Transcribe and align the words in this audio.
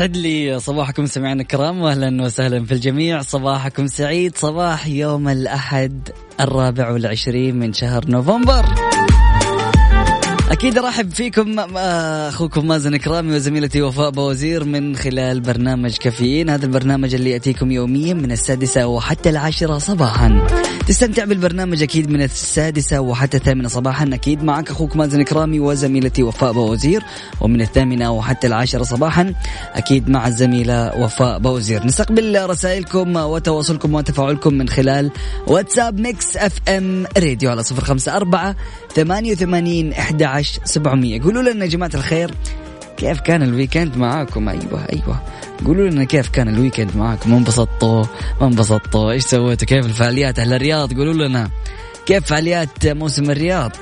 سعد 0.00 0.16
لي 0.16 0.58
صباحكم 0.58 1.06
سمعنا 1.06 1.42
الكرام 1.42 1.80
واهلا 1.80 2.22
وسهلا 2.22 2.64
في 2.64 2.72
الجميع. 2.72 3.22
صباحكم 3.22 3.86
سعيد 3.86 4.36
صباح 4.36 4.86
يوم 4.86 5.28
الأحد 5.28 6.08
الرابع 6.40 6.90
والعشرين 6.90 7.56
من 7.56 7.72
شهر 7.72 8.10
نوفمبر. 8.10 8.89
أكيد 10.60 10.78
أرحب 10.78 11.10
فيكم 11.10 11.58
أخوكم 11.76 12.66
مازن 12.66 12.96
كرامي 12.96 13.36
وزميلتي 13.36 13.82
وفاء 13.82 14.10
بوزير 14.10 14.64
من 14.64 14.96
خلال 14.96 15.40
برنامج 15.40 15.96
كافيين. 15.96 16.50
هذا 16.50 16.66
البرنامج 16.66 17.14
اللي 17.14 17.30
يأتيكم 17.30 17.70
يوميا 17.70 18.14
من 18.14 18.32
السادسة 18.32 18.86
وحتى 18.86 19.30
العاشرة 19.30 19.78
صباحا. 19.78 20.46
تستمتع 20.86 21.24
بالبرنامج 21.24 21.82
أكيد 21.82 22.10
من 22.10 22.22
السادسة 22.22 23.00
وحتى 23.00 23.36
الثامنة 23.36 23.68
صباحا. 23.68 24.10
أكيد 24.12 24.42
معك 24.42 24.70
أخوك 24.70 24.96
مازن 24.96 25.22
كرامي 25.22 25.60
وزميلتي 25.60 26.22
وفاء 26.22 26.52
بوزير. 26.52 27.02
ومن 27.40 27.60
الثامنة 27.60 28.12
وحتى 28.12 28.46
العاشرة 28.46 28.82
صباحا 28.82 29.34
أكيد 29.74 30.08
مع 30.08 30.26
الزميلة 30.26 30.96
وفاء 30.96 31.38
بوزير. 31.38 31.86
نستقبل 31.86 32.50
رسائلكم 32.50 33.16
وتواصلكم 33.16 33.94
وتفاعلكم 33.94 34.54
من 34.54 34.68
خلال 34.68 35.10
WhatsApp 35.46 36.00
Mix 36.00 36.36
FM 36.36 37.06
Radio 37.18 37.50
على 37.50 37.62
صفر 37.62 37.84
خمسة 37.84 38.16
أربعة 38.16 38.56
ثمانيه 40.50 41.20
وثمانين 41.20 41.20
احدى 41.20 41.20
سبعمية. 41.20 41.22
قولوا 41.22 41.42
لنا 41.42 41.64
يا 41.64 41.70
جماعة 41.70 41.90
الخير 41.94 42.34
كيف 42.96 43.20
كان 43.20 43.42
ال 43.42 43.49
weekend 43.49 43.96
معاكم؟ 43.96 44.48
أيوه 44.48 44.86
أيوه. 44.92 45.22
قولوا 45.66 45.90
لنا 45.90 46.04
كيف 46.04 46.28
كان 46.28 46.48
ال 46.48 46.54
weekend 46.54 46.96
معاكم؟ 46.96 47.34
انبسطتوا؟ 47.34 48.04
ما 48.40 48.46
انبسطتوا؟ 48.46 49.10
إيش 49.10 49.24
سويتوا؟ 49.24 49.66
كيف 49.66 49.86
الفعاليات؟ 49.86 50.38
أهل 50.38 50.52
الرياض 50.52 50.92
قولوا 50.94 51.28
لنا. 51.28 51.50
كيف 52.06 52.26
فعاليات 52.26 52.86
موسم 52.86 53.30
الرياض؟ 53.30 53.72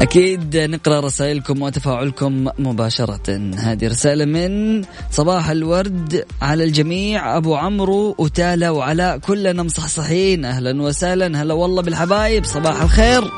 أكيد 0.00 0.56
نقرأ 0.56 1.00
رسائلكم 1.00 1.62
وتفاعلكم 1.62 2.48
مباشرة. 2.58 3.52
هذه 3.56 3.88
رسالة 3.88 4.24
من 4.24 4.82
صباح 5.10 5.50
الورد 5.50 6.24
على 6.42 6.64
الجميع. 6.64 7.36
أبو 7.36 7.54
عمرو 7.56 8.14
وتالا 8.18 8.70
وعلاء 8.70 9.18
كلنا 9.18 9.62
مصحصحين. 9.62 10.44
أهلا 10.44 10.82
وسهلا. 10.82 11.42
هلا 11.42 11.54
والله 11.54 11.82
بالحبايب. 11.82 12.44
صباح 12.44 12.82
الخير. 12.82 13.30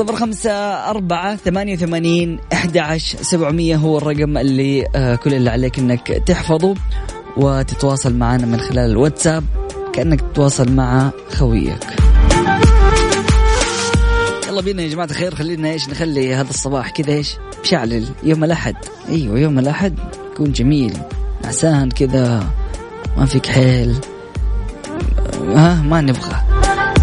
صفر 0.00 0.16
خمسة 0.16 0.52
أربعة 0.90 1.36
ثمانية 1.36 1.74
وثمانين 1.74 2.38
أحد 2.52 2.98
سبعمية 3.02 3.76
هو 3.76 3.98
الرقم 3.98 4.38
اللي 4.38 4.86
آه 4.94 5.14
كل 5.14 5.34
اللي 5.34 5.50
عليك 5.50 5.78
أنك 5.78 6.06
تحفظه 6.26 6.74
وتتواصل 7.36 8.14
معنا 8.14 8.46
من 8.46 8.60
خلال 8.60 8.90
الواتساب. 8.90 9.44
كأنك 9.92 10.20
تتواصل 10.20 10.72
مع 10.72 11.10
خويك. 11.30 11.86
يلا 14.48 14.60
بينا 14.60 14.82
يا 14.82 14.88
جماعة 14.88 15.06
الخير 15.06 15.34
خلينا 15.34 15.70
إيش 15.70 15.88
نخلي 15.88 16.34
هذا 16.34 16.50
الصباح 16.50 16.90
كذا 16.90 17.12
إيش؟ 17.12 17.36
مشعلل 17.64 18.06
يوم 18.22 18.44
الأحد. 18.44 18.76
أيوه 19.08 19.38
يوم 19.38 19.58
الأحد. 19.58 19.98
يكون 20.32 20.52
جميل. 20.52 20.98
عسان 21.44 21.90
كذا. 21.90 22.50
ما 23.16 23.26
فيك 23.26 23.46
حيل. 23.46 23.96
ها 25.54 25.82
ما 25.82 26.00
نبغى. 26.00 26.49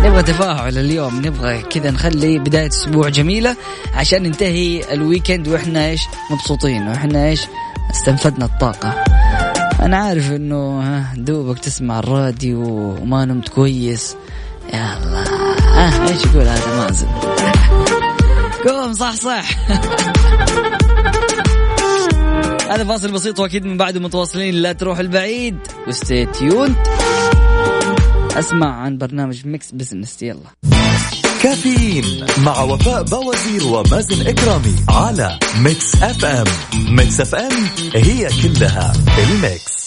نبغى 0.08 0.24
تفاعل 0.24 0.78
اليوم 0.78 1.16
نبغى 1.26 1.62
كذا 1.62 1.92
نخلي 1.92 2.40
بداية 2.40 2.68
أسبوع 2.68 3.10
جميلة 3.10 3.56
عشان 3.94 4.24
ننتهي 4.24 4.94
الويكند 4.94 5.48
وإحنا 5.48 5.86
إيش؟ 5.86 6.02
مبسوطين 6.32 6.88
وإحنا 6.88 7.28
إيش؟ 7.28 7.42
استنفدنا 7.92 8.46
الطاقة. 8.46 9.04
أنا 9.82 9.98
عارف 9.98 10.32
إنه 10.32 11.06
دوبك 11.16 11.60
تسمع 11.60 12.00
الراديو 12.00 12.62
وما 13.02 13.26
نمت 13.26 13.50
كويس. 13.50 14.16
يلا 14.74 15.24
ها 15.62 16.10
إيش 16.10 16.26
يقول 16.26 16.48
هذا؟ 16.48 16.78
مازن 16.78 17.08
قوم 18.68 18.94
صح 18.94 19.14
صح. 19.14 19.46
هذا 22.72 22.84
فاصل 22.84 23.12
بسيط 23.12 23.40
وأكيد 23.40 23.66
من 23.66 23.78
بعده 23.78 24.00
متواصلين 24.00 24.56
لا 24.56 24.74
تروح 24.74 25.00
البعيد. 25.00 25.58
و 25.88 25.95
stay 25.95 26.26
tuned 26.26 26.76
أسمع 28.40 28.82
عن 28.82 28.98
برنامج 28.98 29.48
Mix 29.48 29.72
Business 29.72 30.22
يلا. 30.22 30.50
كافيين 31.44 32.26
مع 32.38 32.62
وفاء 32.62 33.04
بوازير 33.04 33.64
ومازن 33.64 34.28
إكرامي 34.28 34.76
على 34.90 35.40
Mix 35.60 35.96
FM 35.96 36.46
Mix 36.74 37.22
FM 37.22 37.68
هي 37.96 38.30
كلها 38.44 38.94
ال 39.18 39.30
mix. 39.30 39.78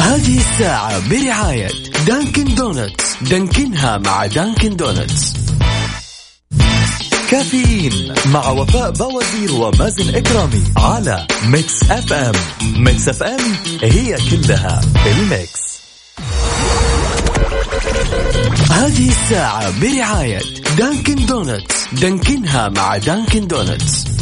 هذه 0.00 0.38
الساعة 0.38 1.08
برعاية 1.10 1.68
Dunkin' 2.06 2.54
Donuts. 2.54 3.16
دانكنها 3.22 3.98
مع 3.98 4.26
Dunkin' 4.26 4.76
Donuts. 4.76 5.45
كافيين 7.30 8.14
مع 8.26 8.48
وفاء 8.48 8.90
بوازير 8.90 9.52
ومازن 9.52 10.14
إكرامي 10.14 10.64
على 10.76 11.26
Mix 11.46 11.90
FM. 11.90 12.32
Mix 12.62 13.08
FM 13.08 13.40
هي 13.82 14.16
كلها 14.30 14.80
ال 15.06 15.18
mix. 15.18 15.66
هذه 18.70 19.08
الساعة 19.08 19.80
برعاية 19.80 20.40
Dunkin' 20.78 21.26
Donuts. 21.26 21.74
دانكنها 21.92 22.68
مع 22.68 22.96
Dunkin' 22.96 23.46
Donuts. 23.46 24.15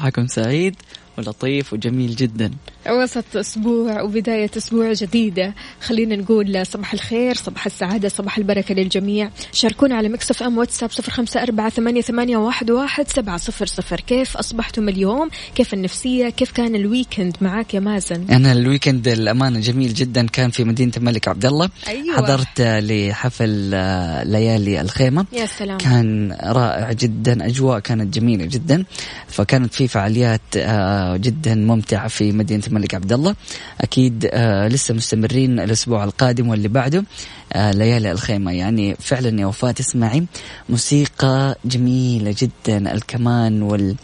صباحكم 0.00 0.26
سعيد. 0.26 0.76
ولطيف 1.18 1.72
وجميل 1.72 2.16
جدا. 2.16 2.50
وسط 2.88 3.36
أسبوع 3.36 4.02
وبداية 4.02 4.50
أسبوع 4.56 4.92
جديدة. 4.92 5.54
خلينا 5.80 6.16
نقول 6.16 6.66
صباح 6.66 6.92
الخير 6.92 7.34
صباح 7.34 7.66
السعادة 7.66 8.08
صباح 8.08 8.38
البركة 8.38 8.74
للجميع. 8.74 9.30
شاركونا 9.52 9.94
على 9.94 10.08
Mix 10.08 10.42
FM 10.42 10.58
WhatsApp 10.58 10.90
صفر 10.90 11.12
خمسة 11.12 11.42
أربعة 11.42 11.68
ثمانية, 11.70 12.00
ثمانية 12.00 12.36
واحد, 12.36 12.70
واحد 12.70 13.08
سبعة 13.08 13.36
صفر 13.36 13.66
صفر. 13.66 14.00
كيف 14.00 14.36
أصبحتم 14.36 14.88
اليوم؟ 14.88 15.30
كيف 15.54 15.74
النفسية؟ 15.74 16.28
كيف 16.28 16.52
كان 16.52 16.74
ال 16.74 16.82
weekend 16.82 17.36
معاك 17.40 17.74
يا 17.74 17.80
مازن؟ 17.80 18.26
أنا 18.30 18.52
ال 18.52 18.59
weekend 18.59 19.08
الأمانة 19.08 19.60
جميل 19.60 19.94
جدا. 19.94 20.26
كان 20.26 20.50
في 20.50 20.64
مدينة 20.64 20.92
الملك 20.96 21.28
عبد 21.28 21.46
الله. 21.46 21.70
أيوة. 21.88 22.16
حضرت 22.16 22.60
لحفل 22.60 23.70
آه، 23.74 24.24
ليالي 24.24 24.80
الخيمة. 24.80 25.26
يا 25.32 25.46
سلام. 25.46 25.78
كان 25.78 26.36
رائع 26.42 26.92
جدا 26.92 27.46
أجواء 27.46 27.78
كانت 27.78 28.14
جميلة 28.14 28.44
جدا. 28.44 28.84
فكانت 29.28 29.74
في 29.74 29.88
فعاليات 29.88 30.40
آه، 30.56 30.99
جدا 31.16 31.54
ممتعة 31.54 32.08
في 32.08 32.32
مدينة 32.32 32.62
الملك 32.66 32.94
عبد 32.94 33.12
الله 33.12 33.34
أكيد 33.80 34.28
آه، 34.32 34.68
لسه 34.68 34.94
مستمرين 34.94 35.60
الأسبوع 35.60 36.04
القادم 36.04 36.48
واللي 36.48 36.68
بعده 36.68 37.04
آه، 37.52 37.72
ليالي 37.72 38.12
الخيمة. 38.12 38.52
يعني 38.52 38.94
فعلا 38.94 39.40
يا 39.40 39.46
وفاة 39.46 39.70
تسمعي 39.70 40.26
موسيقى 40.68 41.56
جميلة 41.64 42.34
جدا 42.38 42.92
الكمان 42.92 43.62
وال 43.62 43.96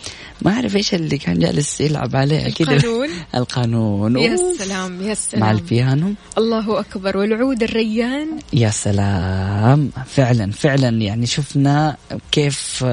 ما 0.43 0.52
أعرف 0.52 0.76
إيش 0.76 0.94
اللي 0.94 1.19
كان 1.19 1.38
جالس 1.38 1.81
يلعب 1.81 2.16
عليه 2.16 2.50
كذا 2.50 2.72
القانون. 2.72 3.08
القانون. 3.34 4.16
يا. 4.16 4.37
سلام 4.58 5.02
يا 5.02 5.14
سلام. 5.14 5.40
مع 5.40 5.50
البيانو. 5.50 6.14
الله 6.38 6.81
أكبر 6.81 7.16
والعود 7.16 7.62
الريان. 7.62 8.28
يا 8.52 8.70
سلام. 8.70 9.90
فعلا 10.06 10.52
فعلا 10.52 10.88
يعني 10.88 11.26
شفنا 11.26 11.96
كيف 12.32 12.84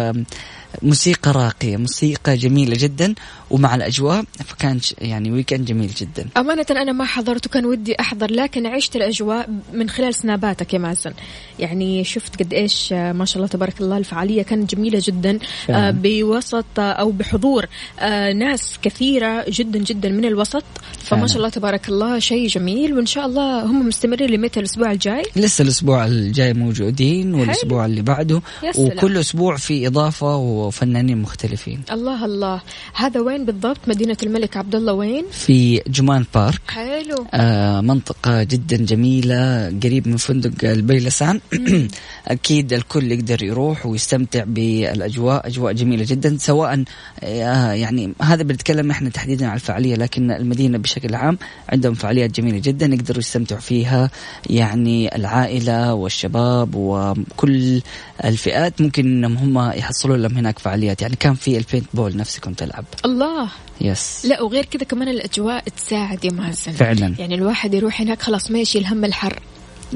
موسيقى 0.82 1.32
راقية 1.32 1.78
موسيقى 1.78 2.38
جميلة 2.38 2.76
جدا. 2.80 3.14
ومع 3.54 3.76
الأجواء 3.76 4.24
فكان 4.46 4.80
يعني 5.02 5.32
ويكند 5.32 5.66
جميل 5.66 5.92
جدا. 5.98 6.28
أمانة 6.38 6.66
أنا 6.72 6.92
ما 6.92 7.06
حضرت 7.06 7.46
وكان 7.46 7.66
ودي 7.66 8.00
أحضر 8.00 8.32
لكن 8.32 8.66
عشت 8.66 8.96
الأجواء 8.96 9.50
من 9.74 9.90
خلال 9.90 10.16
سناباتك 10.16 10.74
يا 10.74 10.80
مازن. 10.80 11.14
يعني 11.60 12.04
شفت 12.04 12.40
قد 12.40 12.54
إيش 12.54 12.94
آه، 12.94 13.12
ما 13.12 13.26
شاء 13.26 13.38
الله 13.38 13.48
تبارك 13.48 13.82
الله 13.82 13.98
الفعالية 13.98 14.44
كانت 14.44 14.76
جميلة 14.76 15.02
جدا. 15.04 15.40
آه، 15.70 15.92
بوسط 15.92 16.66
آه، 16.80 16.92
أو 16.92 17.12
بحضور 17.12 17.66
آه، 18.00 18.34
ناس 18.34 18.80
كثيرة 18.82 19.46
جدا 19.50 19.80
جدا 19.80 20.10
من 20.10 20.26
الوسط. 20.26 20.64
فما. 21.00 21.28
شاء 21.28 21.38
الله 21.38 21.50
تبارك 21.50 21.90
الله 21.90 22.20
شيء 22.20 22.48
جميل. 22.48 22.94
وإن 22.94 23.06
شاء 23.06 23.26
الله 23.26 23.66
هم 23.66 23.88
مستمرين 23.88 24.30
لمتى؟ 24.30 24.60
الأسبوع 24.60 24.92
الجاي؟ 24.92 25.24
لسه 25.36 25.62
الأسبوع 25.62 26.06
الجاي 26.06 26.54
موجودين 26.54 27.34
والأسبوع 27.34 27.86
اللي 27.86 28.02
بعده. 28.02 28.42
وكل 28.78 29.18
أسبوع 29.18 29.58
في 29.58 29.88
إضافة 29.88 30.36
وفنانين 30.36 31.22
مختلفين. 31.22 31.82
الله 31.92 32.26
الله. 32.26 32.62
هذا 32.94 33.20
وين 33.20 33.43
بالضبط؟ 33.46 33.78
مدينة 33.88 34.18
الملك 34.24 34.58
عبد 34.58 34.76
الله 34.76 34.94
وين؟ 34.94 35.26
في 35.32 35.82
جمان 35.88 36.26
بارك. 36.36 36.62
حلو. 36.68 37.26
آه 37.34 37.82
منطقة 37.82 38.44
جدا 38.44 38.78
جميلة 38.78 39.70
قريب 39.84 40.08
من 40.08 40.18
فندق 40.18 40.70
البيلسان 40.70 41.40
أكيد 42.28 42.74
الكل 42.74 43.12
يقدر 43.12 43.44
يروح 43.44 43.86
ويستمتع 43.86 44.44
بالأجواء 44.44 45.48
أجواء 45.48 45.74
جميلة 45.74 46.06
جدا. 46.08 46.38
سواء 46.40 46.84
آه 47.24 47.72
يعني 47.72 48.14
هذا 48.22 48.44
بنتكلم 48.44 48.92
إحنا 48.92 49.10
تحديدا 49.10 49.46
على 49.48 49.56
الفعالية 49.56 49.96
لكن 49.96 50.32
المدينة 50.32 50.78
بشكل 50.78 51.16
عام 51.16 51.38
عندهم 51.70 51.94
فعاليات 51.94 52.32
جميلة 52.32 52.60
جدا 52.60 52.86
يقدروا 52.86 53.20
يستمتعوا 53.20 53.62
فيها. 53.62 54.10
يعني 54.50 55.16
العائلة 55.16 55.94
والشباب 55.94 56.76
وكل 56.76 57.82
الفئات 58.26 58.82
ممكن 58.82 59.06
إنهم 59.06 59.38
هم 59.58 59.72
يحصلوا 59.72 60.18
لهم 60.18 60.38
هناك 60.38 60.60
فعاليات. 60.60 61.02
يعني 61.02 61.16
كان 61.16 61.34
في 61.34 61.58
ال 61.58 61.86
paintball 61.94 62.18
نفسي 62.18 62.42
كنت 62.42 62.64
ألعب 62.64 62.86
الله 63.06 63.33
يس 63.82 64.26
لا 64.26 64.42
وغير 64.42 64.66
كذا 64.66 64.84
كمان 64.84 65.08
الأجواء 65.08 65.64
تساعد 65.78 66.26
يا 66.26 66.32
مازن. 66.32 66.72
فعلا. 66.72 67.16
يعني 67.20 67.36
الواحد 67.36 67.74
يروح 67.74 68.02
هناك 68.02 68.22
خلاص 68.22 68.52
ما 68.52 68.60
يشيل 68.60 68.86
هم 68.86 69.06
الحر. 69.06 69.40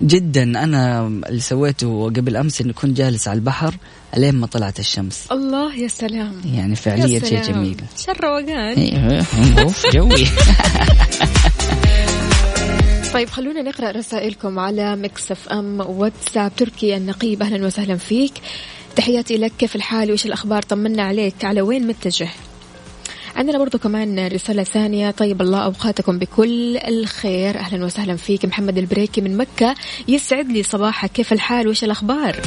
جدا. 0.03 0.43
أنا 0.43 1.07
اللي 1.07 1.39
سويته 1.41 2.05
قبل 2.05 2.35
أمس 2.35 2.61
إني 2.61 2.73
كنت 2.73 2.97
جالس 2.97 3.27
على 3.27 3.35
البحر 3.37 3.75
الين 4.17 4.35
ما 4.35 4.47
طلعت 4.47 4.79
الشمس. 4.79 5.23
الله 5.31 5.75
يا 5.75 5.87
سلام. 5.87 6.41
يعني 6.53 6.69
يا 6.69 6.75
فعليا 6.75 7.19
شيء. 7.19 7.41
جميل. 7.41 7.81
شر 7.97 8.23
روقان. 8.23 8.77
أيوه 8.77 9.25
أوف 9.59 9.85
جوي. 9.93 10.27
طيب 13.13 13.29
خلونا 13.29 13.61
نقرأ 13.61 13.91
رسائلكم 13.91 14.59
على 14.59 14.95
Mix 14.95 15.31
FM 15.31 15.79
WhatsApp. 15.79 16.51
تركي 16.57 16.97
النقيب. 16.97 17.43
أهلا 17.43 17.65
وسهلا 17.65 17.97
فيك. 17.97 18.33
تحياتي 18.95 19.37
لك. 19.37 19.51
كيف 19.59 19.75
الحال؟ 19.75 20.09
وإيش 20.09 20.25
الأخبار؟ 20.25 20.61
طمنا 20.61 21.03
عليك. 21.03 21.45
على 21.45 21.61
وين 21.61 21.87
متجه؟ 21.87 22.29
عندنا 23.37 23.57
برضو 23.57 23.77
كمان 23.77 24.27
رسالة 24.27 24.63
ثانية. 24.63 25.11
طيب 25.11 25.41
الله 25.41 25.59
أوقاتكم 25.65 26.19
بكل 26.19 26.77
الخير. 26.77 27.57
أهلا 27.57 27.85
وسهلا 27.85 28.15
فيك. 28.15 28.45
محمد 28.45 28.77
البريكي 28.77 29.21
من 29.21 29.37
مكة 29.37 29.75
يسعد 30.07 30.47
لي 30.51 30.63
صباحك. 30.63 31.11
كيف 31.11 31.33
الحال؟ 31.33 31.67
وإيش 31.67 31.83
الأخبار؟ 31.83 32.41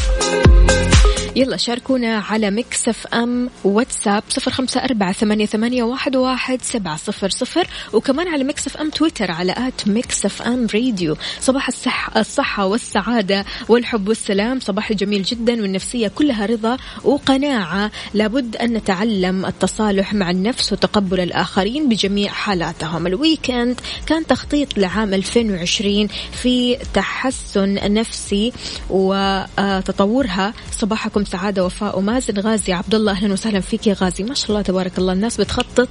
يلا 1.40 1.56
شاركونا 1.56 2.18
على 2.18 2.50
Mix 2.50 2.88
FM 2.88 3.50
WhatsApp 3.64 4.22
صفر 4.28 4.50
خمسة 4.50 4.84
أربعة 4.84 5.12
ثمانية, 5.12 5.46
ثمانية 5.46 5.82
واحد, 5.82 6.16
واحد 6.16 6.62
سبعة 6.62 6.96
صفر 6.96 7.28
صفر 7.28 7.66
وكمان 7.92 8.28
على 8.28 8.44
Mix 8.44 8.66
FM 8.66 8.90
Twitter 8.90 9.30
على 9.30 9.52
at 9.52 9.88
Mix 9.88 10.24
FM 10.24 10.66
Radio. 10.74 11.16
صباح 11.40 11.68
الصح 11.68 12.16
الصحة 12.16 12.66
والسعادة 12.66 13.44
والحب 13.68 14.08
والسلام. 14.08 14.60
صباح 14.60 14.92
جميل 14.92 15.22
جدا 15.22 15.62
والنفسية 15.62 16.08
كلها 16.08 16.46
رضا 16.46 16.76
وقناعة. 17.04 17.90
لابد 18.14 18.56
أن 18.56 18.72
نتعلم 18.72 19.46
التصالح 19.46 20.14
مع 20.14 20.30
النفس 20.30 20.72
وتقبل 20.72 21.20
الآخرين 21.20 21.88
بجميع 21.88 22.32
حالاتهم. 22.32 23.06
ال 23.06 23.15
weekend 23.16 23.80
كان 24.06 24.26
تخطيط 24.26 24.78
لعام 24.78 25.14
2020 25.14 26.08
في 26.42 26.76
تحسن 26.94 27.94
نفسي 27.94 28.52
وتطورها. 28.90 30.54
صباحكم 30.72 31.24
سعادة 31.32 31.64
وفاء 31.64 31.98
ومازن 31.98 32.38
غازي 32.38 32.72
عبد 32.72 32.94
الله 32.94 33.12
أهلا 33.12 33.32
وسهلا 33.32 33.60
فيك 33.60 33.86
يا 33.86 33.94
غازي 33.94 34.24
ما 34.24 34.34
شاء 34.34 34.50
الله 34.50 34.62
تبارك 34.62 34.98
الله 34.98 35.12
الناس 35.12 35.40
بتخطط 35.40 35.88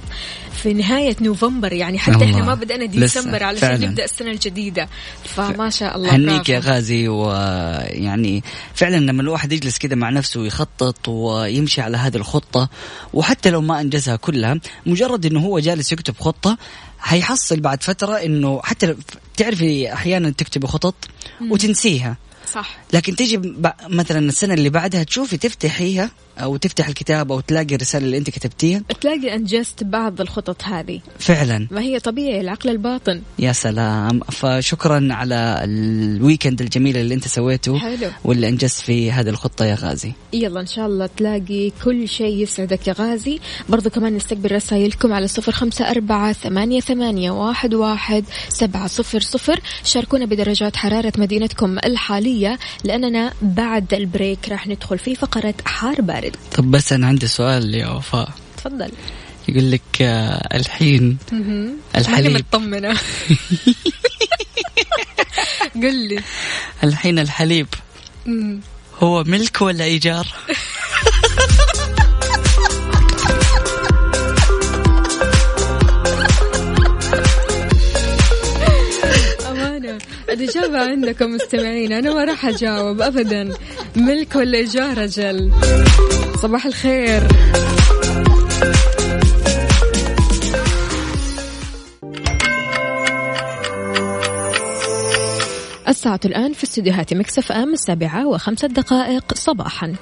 في 0.62 0.72
نهاية 0.72 1.16
نوفمبر 1.20 1.72
يعني 1.72 1.98
حتى 1.98 2.14
الله. 2.14 2.24
إحنا 2.24 2.44
ما 2.44 2.54
بدأنا 2.54 2.84
ديسمبر 2.84 3.42
علشان 3.42 3.68
فعلاً. 3.68 3.86
نبدأ 3.88 4.04
السنة 4.04 4.30
الجديدة 4.30 4.88
فما 5.24 5.70
شاء 5.70 5.96
الله 5.96 6.16
هنيك 6.16 6.48
يا. 6.48 6.58
غازي 6.58 7.08
ويعني 7.08 8.42
فعلا 8.74 8.96
لما 8.96 9.22
الواحد 9.22 9.52
يجلس 9.52 9.78
كذا 9.78 9.94
مع 9.94 10.10
نفسه 10.10 10.40
ويخطط 10.40 11.08
ويمشي 11.08 11.80
على 11.80 11.96
هذه 11.96 12.16
الخطة 12.16 12.68
وحتى 13.14 13.50
لو 13.50 13.60
ما 13.60 13.80
أنجزها 13.80 14.16
كلها 14.16 14.60
مجرد 14.86 15.26
أنه 15.26 15.40
هو 15.40 15.58
جالس 15.58 15.92
يكتب 15.92 16.14
خطة 16.20 16.58
حيحصل 16.98 17.60
بعد 17.60 17.82
فترة 17.82 18.14
أنه 18.14 18.60
حتى 18.64 18.94
تعرفي 19.36 19.92
أحيانا 19.92 20.30
تكتبي 20.30 20.66
خطط 20.66 20.94
وتنسيها 21.50 22.16
صح. 22.54 22.78
لكن 22.92 23.16
تيجي 23.16 23.40
مثلا 23.88 24.18
السنة 24.18 24.54
اللي 24.54 24.70
بعدها 24.70 25.02
تشوفي 25.02 25.36
تفتحيها 25.36 26.10
أو 26.42 26.56
تفتح 26.56 26.88
الكتاب 26.88 27.32
أو 27.32 27.40
تلاقي 27.40 27.74
الرسالة 27.74 28.04
اللي 28.04 28.18
أنت 28.18 28.30
كتبتيها؟ 28.30 28.82
تلاقي 29.00 29.34
أنجزت 29.34 29.84
بعض 29.84 30.20
الخطط 30.20 30.64
هذه. 30.64 31.00
فعلا. 31.18 31.68
ما 31.70 31.80
هي 31.80 32.00
طبيعي 32.00 32.40
العقل 32.40 32.70
الباطن. 32.70 33.22
يا 33.38 33.52
سلام. 33.52 34.20
فشكرا 34.20 35.08
على 35.10 35.60
الويكند 35.64 36.60
الجميل 36.60 36.96
اللي 36.96 37.14
أنت 37.14 37.28
سويته 37.28 37.78
حلو. 37.78 38.10
واللي 38.24 38.48
أنجزت 38.48 38.80
في 38.80 39.12
هذه 39.12 39.28
الخطة 39.28 39.64
يا 39.64 39.74
غازي. 39.74 40.12
يلا 40.32 40.60
إن 40.60 40.66
شاء 40.66 40.86
الله 40.86 41.06
تلاقي 41.16 41.72
كل 41.84 42.08
شيء 42.08 42.42
يسعدك 42.42 42.88
يا 42.88 42.92
غازي. 42.92 43.40
برضو 43.68 43.90
كمان 43.90 44.16
نستقبل 44.16 44.52
رسائلكم 44.52 45.12
على 45.12 45.28
صفر 45.28 45.52
خمسة 45.52 45.90
أربعة 45.90 46.32
ثمانية, 46.32 46.80
ثمانية 46.80 47.30
واحد, 47.30 47.74
واحد 47.74 48.24
سبعة 48.48 48.86
صفر 48.86 49.20
صفر. 49.20 49.60
شاركونا 49.84 50.24
بدرجات 50.24 50.76
حرارة 50.76 51.12
مدينتكم 51.18 51.78
الحالية 51.78 52.58
لأننا 52.84 53.32
بعد 53.42 53.94
البريك 53.94 54.48
راح 54.48 54.66
ندخل 54.66 54.98
في 54.98 55.14
فقرة 55.14 55.54
حار 55.64 56.00
بارد 56.00 56.29
طب 56.52 56.70
بس 56.70 56.92
أنا 56.92 57.06
عندي 57.06 57.26
سؤال 57.26 57.74
يا 57.74 57.88
وفاء. 57.88 58.32
تفضل. 58.56 58.90
يقول 59.48 59.70
لك 59.70 59.82
آه، 60.02 60.56
الحين 60.56 61.18
الحليب. 61.96 62.32
مطمنة. 62.54 62.98
قل 65.82 66.08
لي. 66.08 66.22
الحين 66.84 67.18
الحليب. 67.18 67.66
هو 69.02 69.24
ملك 69.24 69.62
ولا 69.62 69.84
إيجار؟ 69.84 70.26
الإجابة 80.30 80.78
عندكم 80.78 81.34
مستمعين. 81.34 81.92
أنا 81.92 82.14
ما 82.14 82.24
راح 82.24 82.46
أجاوب 82.46 83.00
أبدا. 83.00 83.54
ملك 83.96 84.36
ولا 84.36 84.58
إيجار 84.58 85.04
أجل 85.04 85.52
صباح 86.42 86.66
الخير. 86.66 87.22
الساعة 95.88 96.20
الآن 96.24 96.52
في 96.52 96.64
استديوهات 96.64 97.14
مكسف 97.14 97.52
أم 97.52 97.72
السابعة 97.72 98.26
وخمسة 98.26 98.68
دقائق 98.68 99.34
صباحا. 99.34 99.94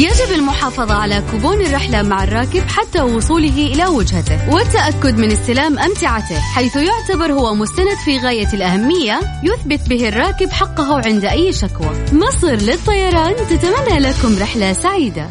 يجب 0.00 0.32
المحافظة 0.34 0.94
على 0.94 1.22
كوبون 1.30 1.60
الرحلة 1.60 2.02
مع 2.02 2.24
الراكب 2.24 2.62
حتى 2.68 3.02
وصوله 3.02 3.66
إلى 3.66 3.86
وجهته 3.86 4.54
والتأكد 4.54 5.18
من 5.18 5.32
استلام 5.32 5.78
أمتعته 5.78 6.40
حيث 6.54 6.76
يعتبر 6.76 7.32
هو 7.32 7.54
مستند 7.54 7.96
في 8.04 8.18
غاية 8.18 8.48
الأهمية 8.54 9.20
يثبت 9.42 9.88
به 9.88 10.08
الراكب 10.08 10.50
حقه 10.50 11.00
عند 11.06 11.24
أي 11.24 11.52
شكوى. 11.52 12.04
مصر 12.12 12.54
للطيران 12.54 13.34
تتمنى 13.36 13.98
لكم 13.98 14.38
رحلة 14.38 14.72
سعيدة. 14.72 15.30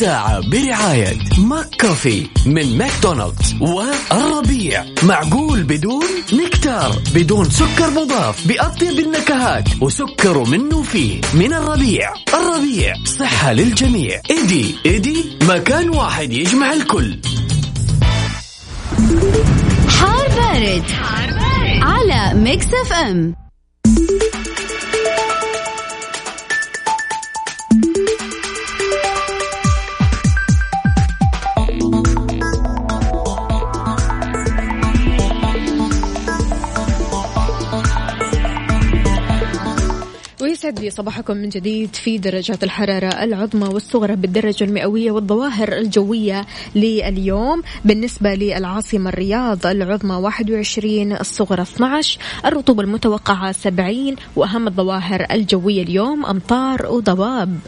الساعة 0.00 0.40
برعاية 0.50 1.18
McCafé 1.38 2.26
من 2.46 2.78
ماكدونالدز 2.78 3.56
والربيع. 3.60 4.84
معقول 5.02 5.62
بدون 5.62 6.04
نكتار 6.32 7.02
بدون 7.14 7.50
سكر 7.50 7.90
مضاف 7.90 8.48
بأطيب 8.48 8.98
النكهات 8.98 9.68
وسكر 9.80 10.44
منه 10.44 10.82
فيه. 10.82 11.20
من 11.34 11.52
الربيع. 11.52 12.12
الربيع 12.34 12.94
صحة 13.04 13.52
للجميع. 13.52 14.20
إيدي 14.30 14.74
إيدي 14.86 15.38
مكان 15.42 15.90
واحد 15.90 16.32
يجمع 16.32 16.72
الكل. 16.72 17.18
حار 19.88 20.28
بارد, 20.28 20.82
حار 20.82 21.30
بارد. 21.30 21.82
على 21.82 22.40
Mix 22.40 22.66
FM. 22.66 23.34
يسعد 40.60 40.80
لي 40.80 40.90
صباحكم 40.90 41.36
من 41.36 41.48
جديد 41.48 41.96
في 41.96 42.18
درجات 42.18 42.64
الحرارة 42.64 43.06
العظمى 43.06 43.68
والصغرى 43.68 44.16
بالدرجة 44.16 44.64
المئوية 44.64 45.10
والظواهر 45.10 45.72
الجوية 45.72 46.46
لليوم. 46.74 47.62
بالنسبة 47.84 48.34
للعاصمة 48.34 49.10
الرياض 49.10 49.66
العظمى 49.66 50.14
21 50.14 51.12
الصغرى 51.12 51.62
12 51.62 52.18
الرطوبة 52.44 52.82
المتوقعة 52.82 53.52
70 53.52 54.16
وأهم 54.36 54.68
الظواهر 54.68 55.26
الجوية 55.30 55.82
اليوم 55.82 56.26
أمطار 56.26 56.86
وضباب 56.86 57.58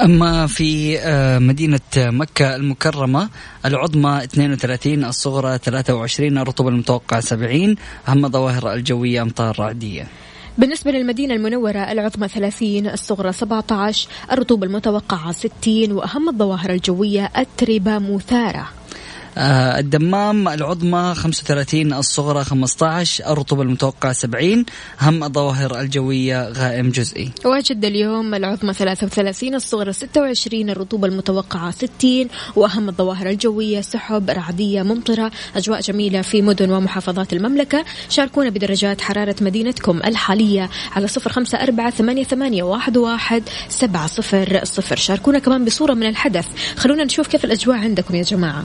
أما 0.00 0.46
في 0.46 0.98
آه، 0.98 1.38
مدينة 1.38 1.80
مكة 1.96 2.56
المكرمة 2.56 3.28
العظمى 3.64 4.20
32 4.24 5.04
الصغرى 5.04 5.58
23 5.58 6.38
الرطوبة 6.38 6.68
المتوقعة 6.68 7.20
70 7.20 7.76
أهم 8.08 8.24
الظواهر 8.24 8.72
الجوية 8.72 9.22
أمطار 9.22 9.56
رعدية. 9.58 10.06
بالنسبة 10.58 10.90
للمدينة 10.90 11.34
المنورة 11.34 11.78
العظمى 11.92 12.28
30 12.28 12.86
الصغرى 12.86 13.32
17 13.32 14.08
الرطوبة 14.32 14.66
المتوقعة 14.66 15.32
60 15.32 15.92
وأهم 15.92 16.28
الظواهر 16.28 16.70
الجوية 16.70 17.30
أتربة 17.36 17.98
مثارة 17.98 18.68
الدمام 19.36 20.48
العظمى 20.48 21.14
35 21.16 21.92
الصغرى 21.92 22.44
15 22.44 23.32
الرطوبة 23.32 23.62
المتوقعة 23.62 24.12
70 24.12 24.64
هم 25.00 25.24
الظواهر 25.24 25.80
الجوية 25.80 26.48
غائم 26.48 26.90
جزئي. 26.90 27.30
وجد 27.44 27.84
اليوم 27.84 28.34
العظمى 28.34 28.74
33 28.74 29.54
الصغرى 29.54 29.92
26 29.92 30.70
الرطوبة 30.70 31.08
المتوقعة 31.08 31.70
60 31.70 32.28
وأهم 32.56 32.88
الظواهر 32.88 33.28
الجوية 33.28 33.80
سحب 33.80 34.30
رعدية 34.30 34.82
ممطرة 34.82 35.32
أجواء 35.56 35.80
جميلة 35.80 36.22
في 36.22 36.42
مدن 36.42 36.70
ومحافظات 36.70 37.32
المملكة. 37.32 37.84
شاركونا 38.08 38.50
بدرجات 38.50 39.00
حرارة 39.00 39.36
مدينتكم 39.40 39.98
الحالية 40.04 40.70
على 40.92 41.08
صفر 41.08 41.32
خمسة 41.32 41.58
أربعة 41.58 41.90
ثمانية, 41.90 42.24
ثمانية 42.24 42.62
واحد, 42.62 42.96
واحد 42.96 43.42
سبعة 43.68 44.06
صفر 44.06 44.60
صفر. 44.64 44.96
شاركونا 44.96 45.38
كمان 45.38 45.64
بصورة 45.64 45.94
من 45.94 46.08
الحدث. 46.08 46.46
خلونا 46.76 47.04
نشوف 47.04 47.26
كيف 47.26 47.44
الأجواء 47.44 47.76
عندكم 47.76 48.14
يا 48.14 48.22
جماعة. 48.22 48.64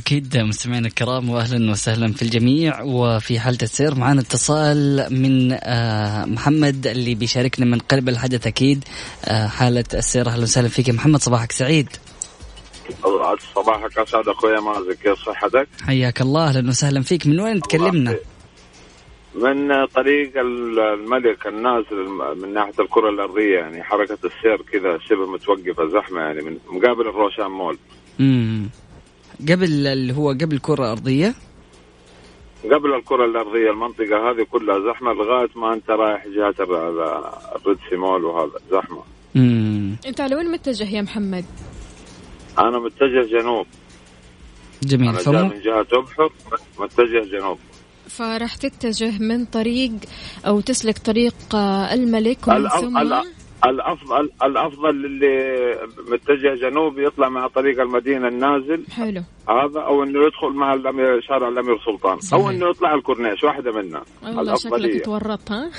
أكيد 0.00 0.36
مستمعينا 0.36 0.88
الكرام 0.88 1.30
وأهلا 1.30 1.70
وسهلا 1.70 2.12
في 2.12 2.22
الجميع. 2.22 2.82
وفي 2.82 3.40
حالة 3.40 3.58
السير 3.62 3.94
معنا 3.94 4.20
اتصال 4.20 5.06
من 5.10 5.52
آه، 5.62 6.24
محمد 6.24 6.86
اللي 6.86 7.14
بيشاركنا 7.14 7.66
من 7.66 7.78
قلب 7.78 8.08
الحدث 8.08 8.46
أكيد. 8.46 8.84
آه، 9.24 9.46
حالة 9.46 9.84
السير 9.94 10.28
أهلا 10.28 10.42
وسهلا 10.42 10.68
فيك. 10.68 10.90
محمد 10.90 11.20
صباحك 11.20 11.52
سعيد؟ 11.52 11.88
صباحك 13.54 13.98
أسعد 13.98 14.28
اخويا 14.28 14.60
مازن. 14.60 14.92
كيف 14.92 15.18
صحتك؟ 15.26 15.68
حياك 15.86 16.20
الله. 16.20 16.48
أهلا 16.48 16.68
وسهلا 16.68 17.02
فيك. 17.02 17.26
من 17.26 17.40
وين 17.40 17.60
تكلمنا؟ 17.60 18.16
من 19.34 19.86
طريق 19.86 20.32
الملك 20.40 21.46
النازل 21.46 22.08
من 22.42 22.54
ناحية 22.54 22.72
الكرة 22.80 23.10
الأرضية 23.10 23.58
يعني 23.58 23.82
حركة 23.82 24.18
السير 24.24 24.62
كذا 24.72 24.98
شبه 25.08 25.26
متوقفة 25.26 25.88
زحمة 25.88 26.20
يعني 26.20 26.42
من 26.42 26.56
مقابل 26.70 27.00
الروشان 27.08 27.46
مول. 27.50 27.78
امم 28.20 28.68
قبل 29.48 29.86
اللي 29.86 30.12
هو 30.12 30.30
قبل 30.30 30.56
الكرة 30.56 30.84
الأرضية؟ 30.84 31.34
قبل 32.64 32.94
الكرة 32.94 33.24
الأرضية 33.24 33.70
المنطقة 33.70 34.30
هذه 34.30 34.46
كلها 34.52 34.92
زحمة 34.92 35.12
لغاية 35.12 35.48
ما 35.56 35.74
أنت 35.74 35.90
رايح 35.90 36.26
جهة 36.26 36.54
الريدسي 37.56 37.96
مول 37.96 38.24
وهذا 38.24 38.52
زحمة. 38.72 39.02
امم 39.36 39.96
أنت 40.06 40.20
على 40.20 40.36
وين 40.36 40.50
متجه 40.50 40.96
يا 40.96 41.02
محمد؟ 41.02 41.44
أنا 42.58 42.78
متجه 42.78 43.38
جنوب. 43.38 43.66
جميل 44.82 45.08
أنا 45.08 45.22
جاي 45.22 45.42
من 45.42 45.60
جهة 45.60 45.86
أبحر 45.92 46.32
متجه 46.78 47.38
جنوب. 47.38 47.58
فراح 48.08 48.56
تتجه 48.56 49.18
من 49.18 49.44
طريق 49.44 49.92
أو 50.46 50.60
تسلك 50.60 50.98
طريق 50.98 51.34
الملك 51.92 52.48
ومن 52.48 52.68
ثم 52.68 52.98
الافضل 53.64 54.30
الأفضل 54.42 54.90
اللي 54.90 55.74
متجه 56.10 56.54
جنوب 56.68 56.98
يطلع 56.98 57.28
مع 57.28 57.46
طريق 57.46 57.80
المدينة 57.80 58.28
النازل. 58.28 58.84
حلو. 58.96 59.22
هذا 59.48 59.80
أو 59.80 60.02
إنه 60.02 60.26
يدخل 60.26 60.48
مع 60.48 60.74
الامير 60.74 61.20
شارع 61.20 61.48
الأمير 61.48 61.78
سلطان. 61.84 62.20
صحيح. 62.20 62.44
أو 62.44 62.50
إنه 62.50 62.70
يطلع 62.70 62.94
الكورنيش 62.94 63.44
واحدة 63.44 63.72
منها 63.72 64.02
والله 64.22 64.54
شكلك 64.54 65.04
تورطت 65.04 65.50
ها؟ 65.52 65.70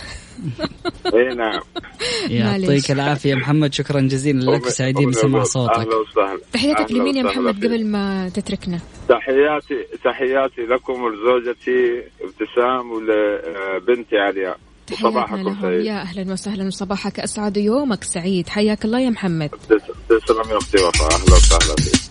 إي 1.15 1.35
نعم. 1.35 1.59
يعطيك 2.29 2.91
العافية 2.91 3.35
محمد 3.35 3.73
شكرا 3.73 4.01
جزيلا 4.01 4.51
لك 4.51 4.67
سعيدين 4.67 5.09
بسمع 5.09 5.43
صوتك 5.43 5.77
أهلا 5.77 5.95
وسهلا. 5.95 6.39
تحياتك 6.53 6.91
لمين 6.91 7.15
يا 7.17 7.23
محمد 7.23 7.65
قبل 7.65 7.85
ما 7.85 8.29
تتركنا؟ 8.29 8.79
تحياتي 9.09 9.85
تحياتي 10.03 10.61
لكم 10.61 11.03
ولزوجتي 11.03 12.03
ابتسام 12.21 12.91
ولبنتي 12.91 14.17
علياء 14.17 14.57
وصباحكم 14.91 15.62
سعيد. 15.62 15.86
يا 15.86 16.01
أهلا 16.01 16.33
وسهلا 16.33 16.67
وصباحك 16.67 17.19
أسعد 17.19 17.57
يومك 17.57 18.03
سعيد. 18.03 18.50
حياك 18.50 18.86
الله 18.86 19.00
يا 19.00 19.10
محمد. 19.10 19.50
تسلم 19.50 20.50
يا 20.51 20.57
أختي 20.57 20.77
وفاء. 20.77 21.12
أهلا 21.12 21.36
وسهلا. 21.36 21.75
فيك 21.75 22.01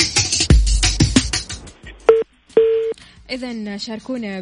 إذا 3.31 3.77
شاركونا 3.77 4.41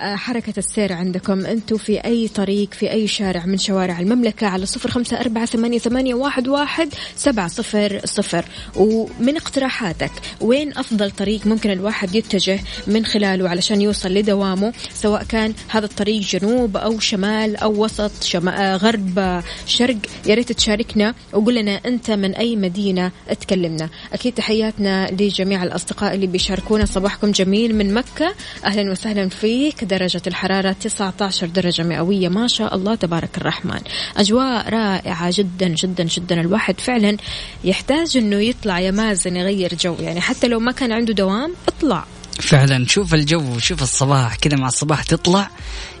بحركة 0.00 0.52
السير 0.58 0.92
عندكم. 0.92 1.46
أنتم 1.46 1.76
في 1.76 2.04
أي 2.04 2.28
طريق 2.28 2.74
في 2.74 2.90
أي 2.90 3.06
شارع 3.06 3.46
من 3.46 3.58
شوارع 3.58 4.00
المملكة 4.00 4.46
على 4.46 4.66
صفر 4.66 4.90
خمسة 4.90 5.20
أربعة 5.20 5.46
ثمانية, 5.46 5.78
ثمانية 5.78 6.14
واحد, 6.14 6.48
واحد 6.48 6.88
سبعة 7.16 7.48
صفر 7.48 8.00
صفر. 8.04 8.44
ومن 8.76 9.36
اقتراحاتك 9.36 10.10
وين 10.40 10.78
أفضل 10.78 11.10
طريق 11.10 11.46
ممكن 11.46 11.70
الواحد 11.70 12.14
يتجه 12.14 12.60
من 12.86 13.04
خلاله 13.04 13.48
علشان 13.48 13.80
يوصل 13.80 14.14
لدوامه؟ 14.14 14.72
سواء 14.94 15.22
كان 15.22 15.54
هذا 15.68 15.86
الطريق 15.86 16.22
جنوب 16.22 16.76
أو 16.76 16.98
شمال 16.98 17.56
أو 17.56 17.84
وسط 17.84 18.22
شمال 18.22 18.76
غرب 18.76 19.42
شرق 19.66 19.96
يا 20.26 20.34
ريت 20.34 20.52
تشاركنا 20.52 21.14
وقول 21.32 21.54
لنا 21.54 21.80
أنت 21.86 22.10
من 22.10 22.34
أي 22.34 22.56
مدينة 22.56 23.12
تكلمنا. 23.40 23.90
أكيد 24.12 24.34
تحياتنا 24.34 25.10
لجميع 25.10 25.62
الأصدقاء 25.62 26.14
اللي 26.14 26.26
بيشاركونا. 26.26 26.84
صباحكم 26.84 27.30
جميل 27.30 27.74
من 27.74 27.94
مكة. 27.94 28.34
أهلا 28.64 28.90
وسهلا 28.90 29.28
فيك. 29.28 29.83
درجة 29.84 30.22
الحرارة 30.26 30.72
19 30.72 31.46
درجة 31.46 31.82
مئوية. 31.82 32.28
ما 32.28 32.46
شاء 32.46 32.74
الله 32.74 32.94
تبارك 32.94 33.38
الرحمن. 33.38 33.80
أجواء 34.16 34.68
رائعة 34.68 35.30
جدا 35.34 35.68
جدا 35.68 36.04
جدا. 36.04 36.40
الواحد 36.40 36.80
فعلا 36.80 37.16
يحتاج 37.64 38.16
أنه 38.16 38.36
يطلع 38.36 38.80
يا 38.80 38.90
مازن 38.90 39.36
يغير 39.36 39.74
جو. 39.74 39.96
يعني 40.00 40.20
حتى 40.20 40.48
لو 40.48 40.60
ما 40.60 40.72
كان 40.72 40.92
عنده 40.92 41.12
دوام 41.12 41.54
اطلع. 41.68 42.04
فعلا. 42.40 42.86
شوف 42.86 43.14
الجو 43.14 43.58
شوف 43.58 43.82
الصباح. 43.82 44.36
كذا 44.36 44.56
مع 44.56 44.68
الصباح 44.68 45.02
تطلع. 45.02 45.50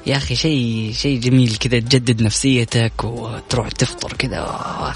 يا 0.06 0.16
أخي 0.16 0.36
شيء 0.36 0.92
شيء 0.96 1.20
جميل. 1.20 1.56
كذا 1.56 1.78
تجدد 1.78 2.22
نفسيتك 2.22 3.04
وتروح 3.04 3.68
تفطر 3.68 4.12
كذا. 4.12 4.94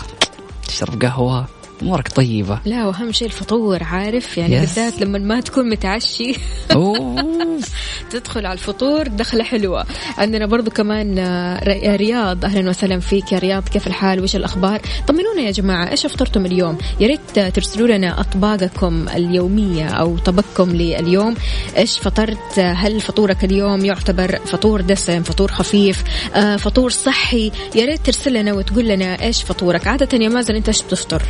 تشرب 0.69 1.03
قهوة. 1.03 1.58
أمورك 1.83 2.09
طيبة. 2.09 2.61
لا 2.65 2.87
وأهم 2.87 3.13
شيء 3.13 3.29
الفطور 3.29 3.83
عارف؟ 3.83 4.39
يعني 4.39 4.57
Yes. 4.57 4.61
بالذات 4.61 5.01
لما 5.01 5.19
ما 5.19 5.41
تكون 5.41 5.71
متعشي. 5.71 6.33
تدخل 8.11 8.47
على 8.47 8.53
الفطور 8.53 9.07
دخلة 9.09 9.45
حلوة. 9.45 9.87
عندنا 10.19 10.47
برضو 10.47 10.71
كمان 10.71 11.19
آه، 11.19 11.97
رياض. 11.97 12.45
أهلا 12.45 12.71
وسهلا 12.71 13.01
فيك 13.01 13.33
يا 13.33 13.39
رياض 13.39 13.69
كيف 13.69 13.87
الحال؟ 13.87 14.21
وش 14.23 14.37
الأخبار؟ 14.37 14.81
طمنونا 15.09 15.41
يا 15.41 15.51
جماعة 15.51 15.91
إيش 15.91 16.07
أفطرتم 16.07 16.47
اليوم؟ 16.47 16.79
يا 17.01 17.07
ريت 17.07 17.55
ترسلوا 17.55 17.89
لنا 17.89 18.21
أطباقكم 18.21 19.07
اليومية 19.09 19.89
أو 19.89 20.19
طبقكم 20.19 20.71
لليوم. 20.71 21.35
إيش 21.77 21.99
فطرت؟ 21.99 22.59
هل 22.59 23.01
فطورك 23.01 23.45
اليوم 23.45 23.85
يعتبر 23.85 24.39
فطور 24.47 24.81
دسم 24.81 25.23
فطور 25.23 25.51
خفيف 25.51 26.05
آه، 26.35 26.57
فطور 26.57 26.91
صحي؟ 26.91 27.53
يا 27.75 27.85
ريت 27.85 28.01
ترسل 28.07 28.33
لنا 28.33 28.53
وتقول 28.53 28.89
لنا 28.89 29.23
إيش 29.23 29.43
فطورك. 29.43 29.87
عادة 29.87 30.19
يا 30.19 30.29
مازن 30.29 30.55
أنت 30.55 30.69
إيش 30.69 30.83
بتفطر؟ 30.83 31.23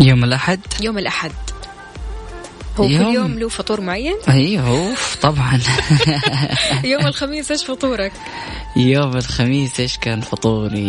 يوم 0.00 0.24
الأحد. 0.24 0.60
يوم 0.80 0.98
الأحد. 0.98 1.32
هو 2.76 2.84
كل 2.86 2.92
يوم- 2.92 3.14
يوم 3.14 3.38
له 3.38 3.48
فطور 3.48 3.80
معين؟ 3.80 4.16
أيوه 4.28 4.68
أوف، 4.68 5.16
طبعا. 5.22 5.60
يوم 6.84 7.06
الخميس 7.06 7.50
إيش 7.50 7.64
فطورك؟ 7.64 8.12
يوم 8.76 9.16
الخميس 9.16 9.80
إيش 9.80 9.98
كان 9.98 10.20
فطوري؟ 10.20 10.80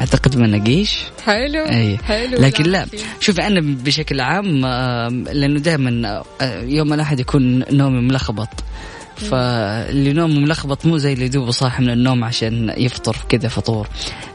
أعتقد 0.00 0.36
مناقيش 0.36 0.98
حلو 1.24 1.64
أي. 1.64 1.98
حلو 1.98 2.38
لكن 2.38 2.64
لا. 2.64 2.86
شوف 3.20 3.40
أنا 3.40 3.60
بشكل 3.60 4.20
عام 4.20 4.66
لأنه 5.26 5.60
دائما 5.60 6.22
يوم 6.62 6.92
الأحد 6.92 7.20
يكون 7.20 7.64
نومي 7.72 8.00
ملخبط. 8.00 8.48
فاللي 9.16 10.12
نومه 10.12 10.40
ملخبط 10.40 10.86
مو 10.86 10.98
زي 10.98 11.12
اللي 11.12 11.28
دوبه 11.28 11.50
صاحي 11.50 11.82
من 11.82 11.90
النوم 11.90 12.24
عشان 12.24 12.74
يفطر 12.76 13.16
كذا 13.28 13.48
فطور. 13.48 13.88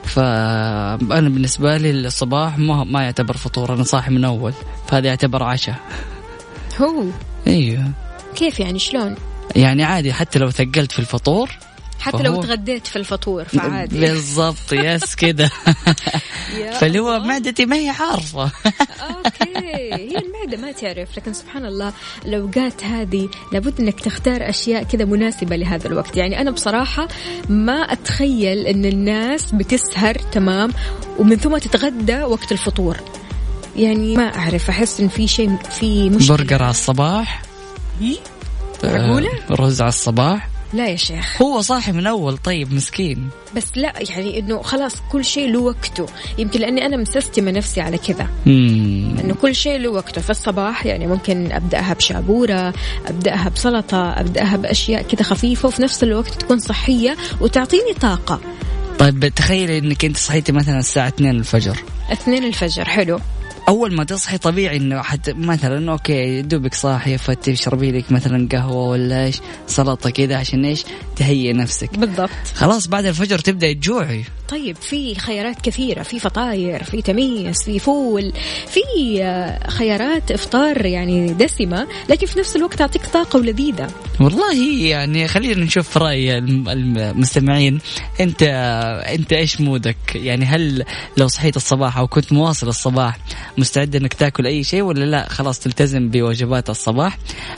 فأنا 0.04 1.30
بالنسبة 1.30 1.78
لي 1.78 1.90
الصباح 1.90 2.58
ما, 2.58 2.84
ما 2.84 3.04
يعتبر 3.04 3.38
فطور 3.38 3.74
أنا 3.74 3.84
صاحي 3.84 4.12
من 4.12 4.26
أول. 4.26 4.54
فهذا 4.88 5.08
يعتبر 5.08 5.44
عشاء. 5.44 5.76
هو؟ 6.82 7.04
أيوه. 7.48 7.92
كيف 8.36 8.60
يعني؟ 8.60 8.80
شلون؟ 8.80 9.16
يعني 9.56 9.84
عادي 9.84 10.14
حتى 10.14 10.40
لو 10.40 10.50
ثقلت 10.50 10.92
في 10.92 11.00
الفطور 11.00 11.50
حتى 12.00 12.24
لو 12.24 12.42
تغديت 12.42 12.88
في 12.88 12.96
الفطور 12.96 13.44
فعادي. 13.44 14.00
بالضبط 14.00 14.74
yes 14.74 15.16
يا 15.24 16.72
فاللي 16.80 17.00
هو. 17.00 17.20
معدتي 17.20 17.66
ما 17.66 17.76
هي 17.76 17.90
عارفة. 17.90 18.52
okay 19.02 19.58
هي 19.94 20.18
المعدة 20.18 20.58
ما 20.58 20.72
تعرف 20.72 21.18
لكن 21.18 21.34
سبحان 21.34 21.66
الله 21.66 21.94
الاوقات 22.26 22.84
هذه 22.84 23.30
لابد 23.52 23.80
إنك 23.80 24.00
تختار 24.00 24.50
أشياء 24.50 24.84
كذا 24.84 25.06
مناسبة 25.06 25.56
لهذا 25.56 25.88
الوقت. 25.88 26.18
يعني 26.18 26.42
أنا 26.42 26.52
بصراحة 26.52 27.08
ما 27.50 27.82
أتخيل 27.82 28.68
إن 28.68 28.86
الناس 28.86 29.52
بتسهر 29.52 30.16
تمام 30.16 30.72
ومن 31.20 31.36
ثم 31.36 31.58
تتغدى 31.58 32.24
وقت 32.24 32.52
الفطور. 32.52 32.98
يعني 33.76 34.16
ما 34.18 34.36
أعرف 34.36 34.70
أحس 34.70 35.00
إن 35.00 35.08
في 35.08 35.28
شيء 35.28 35.58
في 35.58 36.10
مشكلة. 36.10 36.38
برجر 36.38 36.64
على 36.64 36.72
الصباح. 36.72 37.42
معقولة؟ 38.84 39.30
آه، 39.30 39.54
رز 39.54 39.82
على 39.82 39.90
الصباح. 39.90 40.55
لا 40.76 40.88
يا 40.88 40.96
شيخ. 40.96 41.42
هو 41.42 41.62
صاحي 41.62 41.92
من 41.92 42.08
أول 42.08 42.38
طيب 42.38 42.74
مسكين. 42.74 43.30
بس 43.56 43.66
لا 43.76 43.94
يعني 44.10 44.40
إنه 44.40 44.62
خلاص 44.62 44.96
كل 45.12 45.26
شيء 45.26 45.52
له 45.52 45.60
وقته. 45.60 46.06
يمكن 46.38 46.60
لأني 46.60 46.86
أنا 46.86 46.98
مسستمة 46.98 47.52
نفسي 47.52 47.82
على 47.82 47.98
كذا. 47.98 48.28
إنه 48.48 49.36
كل 49.42 49.56
شيء 49.56 49.78
له 49.78 49.90
وقته. 49.90 50.22
في 50.22 50.30
الصباح 50.30 50.86
يعني 50.86 51.08
ممكن 51.08 51.52
أبدأها 51.52 51.94
بشابورة 51.94 52.74
أبدأها 53.06 53.50
بسلطة 53.50 54.12
أبدأها 54.12 54.58
بأشياء 54.58 55.02
كذا 55.02 55.24
خفيفة 55.24 55.68
وفي 55.68 55.82
نفس 55.82 56.04
الوقت 56.04 56.42
تكون 56.42 56.60
صحية 56.60 57.18
وتعطيني 57.42 57.94
طاقة. 58.02 58.40
طيب 59.00 59.28
تخيلي 59.28 59.78
إنك 59.78 60.06
أنت 60.06 60.18
صحيتي 60.18 60.52
مثلا 60.52 60.80
الساعة 60.80 61.08
2 61.08 61.36
الفجر. 61.36 61.78
اثنين 62.12 62.44
الفجر 62.44 62.86
حلو. 62.86 63.20
أول 63.68 63.94
ما 63.96 64.04
تصحي 64.04 64.38
طبيعي 64.38 64.78
إنه 64.78 65.02
حتى 65.02 65.34
مثلا 65.34 65.92
أوكي 65.92 66.42
دوبك 66.42 66.74
صاحيه 66.74 67.18
فتشربي 67.18 67.92
لك 67.92 68.12
مثلا 68.12 68.48
قهوة 68.52 68.88
ولا 68.88 69.26
إيش 69.26 69.40
سلطة 69.68 70.10
كذا 70.10 70.36
عشان 70.38 70.66
إيش 70.66 70.84
تهيئ 71.16 71.54
نفسك. 71.54 71.98
بالضبط. 72.00 72.30
خلاص 72.56 72.88
بعد 72.88 73.06
الفجر 73.06 73.40
تبداي 73.40 73.74
تجوعي. 73.74 74.24
طيب 74.50 74.76
في 74.76 75.16
خيارات 75.16 75.62
كثيرة 75.62 76.04
في 76.04 76.20
فطاير 76.20 76.84
في 76.84 77.02
تميس 77.02 77.64
في 77.64 77.80
فول 77.80 78.34
في 78.68 79.24
آه، 79.24 79.70
خيارات 79.70 80.32
إفطار 80.32 80.86
يعني 80.86 81.34
دسمة 81.34 81.88
لكن 82.10 82.28
في 82.28 82.40
نفس 82.40 82.56
الوقت 82.56 82.74
تعطيك 82.74 83.06
طاقة 83.06 83.38
ولذيذة. 83.40 83.88
والله 84.20 84.54
يعني 84.88 85.28
خلينا 85.28 85.64
نشوف 85.64 85.98
رأي 85.98 86.38
الم- 86.38 86.70
المستمعين. 86.70 87.80
أنت 88.20 88.44
أنت 89.10 89.34
إيش 89.34 89.62
مودك؟ 89.62 89.98
يعني 90.16 90.46
هل 90.46 90.84
لو 91.18 91.28
صحيت 91.28 91.56
الصباح 91.56 91.98
أو 91.98 92.08
كنت 92.08 92.34
مواصل 92.34 92.68
الصباح 92.68 93.18
مستعد 93.58 93.96
إنك 93.96 94.14
تاكل 94.14 94.48
أي 94.48 94.64
شيء 94.64 94.82
ولا 94.82 95.06
لا؟ 95.06 95.30
خلاص 95.30 95.60
تلتزم 95.60 96.10
بوجبات 96.10 96.70
الصباح. 96.70 97.18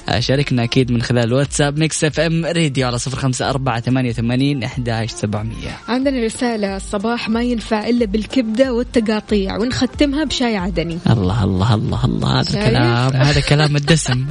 آه، 0.09 0.19
شاركنا 0.19 0.63
أكيد 0.63 0.91
من 0.91 1.01
خلال 1.01 1.33
واتساب 1.33 1.79
Mix 1.79 2.03
FM 2.03 2.45
Radio 2.45 2.87
على 2.87 2.99
صفر 2.99 3.17
خمسة 3.17 3.49
أربعة 3.49 3.79
ثمانية 3.79 4.09
وثمانين 4.09 4.63
أحداش 4.63 5.11
سبعمية. 5.11 5.77
عندنا 5.87 6.25
رسالة 6.25 6.75
الصباح 6.75 7.29
ما 7.29 7.43
ينفع 7.43 7.87
إلا 7.89 8.05
بالكبدة 8.05 8.73
والتقاطيع 8.73 9.57
ونختمها 9.57 10.23
بشاي 10.23 10.57
عدني. 10.57 10.99
الله 11.09 11.43
الله 11.43 11.73
الله 11.73 12.05
الله 12.05 12.39
هذا؟ 12.39 12.69
كلام 12.69 13.13
هذا 13.13 13.41
كلام 13.41 13.75
الدسم. 13.75 14.25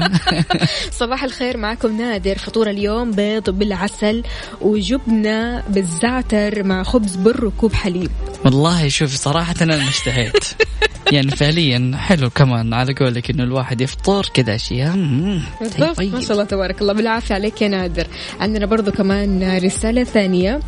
صباح 1.00 1.24
الخير 1.24 1.57
معكم 1.57 1.96
نادر 1.96 2.38
فطور 2.38 2.70
اليوم 2.70 3.11
بيض 3.11 3.50
بالعسل 3.50 4.22
وجبنة 4.61 5.62
بالزعتر 5.68 6.62
مع 6.62 6.83
خبز 6.83 7.16
بر 7.16 7.44
وكوب 7.44 7.72
حليب. 7.72 8.11
والله 8.44 8.88
شوف 8.88 9.14
صراحة 9.14 9.55
أنا 9.62 9.76
ما 9.76 9.88
اشتهيت 9.88 10.44
يعني 11.12 11.31
فعليا 11.31 11.56
حلو 11.97 12.31
كمان 12.31 12.75
على 12.75 12.95
قولك 12.95 13.31
إنه 13.31 13.42
الواحد 13.42 13.81
يفطر 13.81 14.31
كذا 14.35 14.55
أشياء 14.55 14.97
مم، 14.97 15.40
بالضبط. 15.61 15.97
طيب. 15.97 16.14
ما 16.14 16.21
شاء 16.21 16.33
الله 16.33 16.45
تبارك 16.45 16.83
الله. 16.83 16.92
بالعافية 16.92 17.35
عليك 17.35 17.62
يا 17.62 17.69
نادر. 17.69 18.07
عندنا 18.40 18.66
برضو 18.66 18.90
كمان 18.92 19.59
رسالة 19.59 20.05
ثانية. 20.05 20.61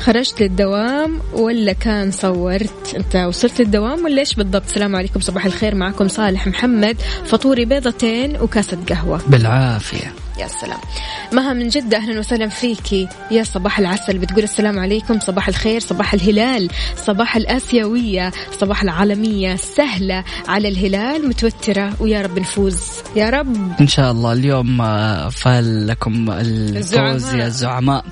خرجت 0.00 0.42
للدوام 0.42 1.20
ولا 1.32 1.72
كان 1.72 2.10
صورت؟ 2.10 2.94
أنت 2.96 3.16
وصلت 3.16 3.60
للدوام 3.60 4.04
ولا 4.04 4.18
إيش 4.18 4.34
بالضبط؟ 4.34 4.64
السلام 4.64 4.96
عليكم. 4.96 5.20
صباح 5.20 5.46
الخير. 5.46 5.74
معكم 5.74 6.08
صالح 6.08 6.46
محمد. 6.46 6.96
فطوري 7.24 7.64
بيضتين 7.64 8.36
وكاسة 8.40 8.78
قهوة. 8.88 9.20
بالعافية. 9.28 10.12
يا 10.38 10.48
سلام. 10.48 10.78
مها 11.32 11.52
من 11.52 11.68
جدة 11.68 11.96
أهلا 11.96 12.18
وسهلا 12.18 12.48
فيكي. 12.48 13.08
يا 13.30 13.42
صباح 13.42 13.78
العسل 13.78 14.18
بتقول 14.18 14.44
السلام 14.44 14.78
عليكم. 14.78 15.20
صباح 15.20 15.48
الخير 15.48 15.80
صباح 15.80 16.14
الهلال 16.14 16.68
صباح 16.96 17.36
الآسيوية 17.36 18.32
صباح 18.60 18.82
العالمية. 18.82 19.56
سهلة 19.56 20.24
على 20.48 20.68
الهلال 20.68 21.28
متوترة 21.28 21.92
ويا 22.00 22.22
رب 22.22 22.38
نفوز. 22.38 22.80
يا 23.16 23.30
رب. 23.30 23.72
إن 23.80 23.86
شاء 23.88 24.10
الله 24.12 24.32
اليوم 24.32 24.80
آه، 24.80 25.28
فال 25.28 25.86
لكم 25.86 26.30
الفوز. 26.30 27.34
يا 27.34 27.46
الزعماء. 27.46 28.04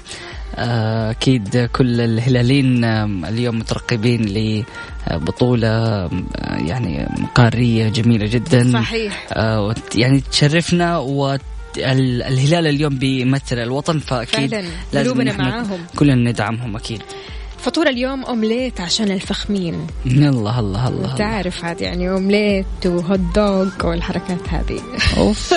آه، 0.57 1.11
أكيد 1.11 1.69
كل 1.73 2.01
الهلاليين 2.01 2.85
آم، 2.85 3.25
اليوم 3.25 3.59
مترقبين 3.59 4.23
لبطولة 5.11 6.05
آم، 6.07 6.27
يعني 6.67 7.09
قارية 7.35 7.89
جميلة 7.89 8.27
جدا. 8.27 8.73
صحيح. 8.73 9.27
آه، 9.33 9.63
وت- 9.63 9.97
يعني 9.97 10.21
تشرفنا 10.31 10.99
والهلال 11.79 12.67
اليوم 12.67 12.99
بيمثل 12.99 13.59
الوطن 13.59 13.99
فأكيد 13.99 14.51
فعلا 14.51 14.69
لازم 14.93 15.39
معاهم. 15.39 15.79
كلنا 15.97 16.31
ندعمهم 16.31 16.77
أكيد. 16.77 17.03
فطور 17.59 17.89
اليوم 17.89 18.25
أومليت 18.25 18.81
عشان 18.81 19.11
الفخمين. 19.11 19.87
الله 20.07 20.59
الله 20.61 20.89
الله. 20.89 21.15
تعرف 21.15 21.65
هذه 21.65 21.83
يعني 21.83 22.11
أومليت 22.11 22.67
وهوت 22.87 23.21
دوغ 23.35 23.69
والحركات 23.85 24.49
هذه. 24.49 24.81
أوف. 25.17 25.55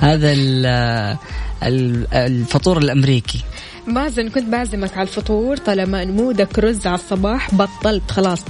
هذا 0.00 0.32
ال- 0.32 1.16
ال- 1.62 2.06
الفطور 2.14 2.78
الأمريكي. 2.78 3.40
مازن 3.86 4.28
كنت 4.28 4.44
بعزمك 4.48 4.92
على 4.92 5.02
الفطور 5.08 5.56
طالما 5.56 6.04
نمودك 6.04 6.58
رز 6.58 6.86
على 6.86 6.94
الصباح 6.94 7.54
بطلت 7.54 8.10
خلاص 8.10 8.40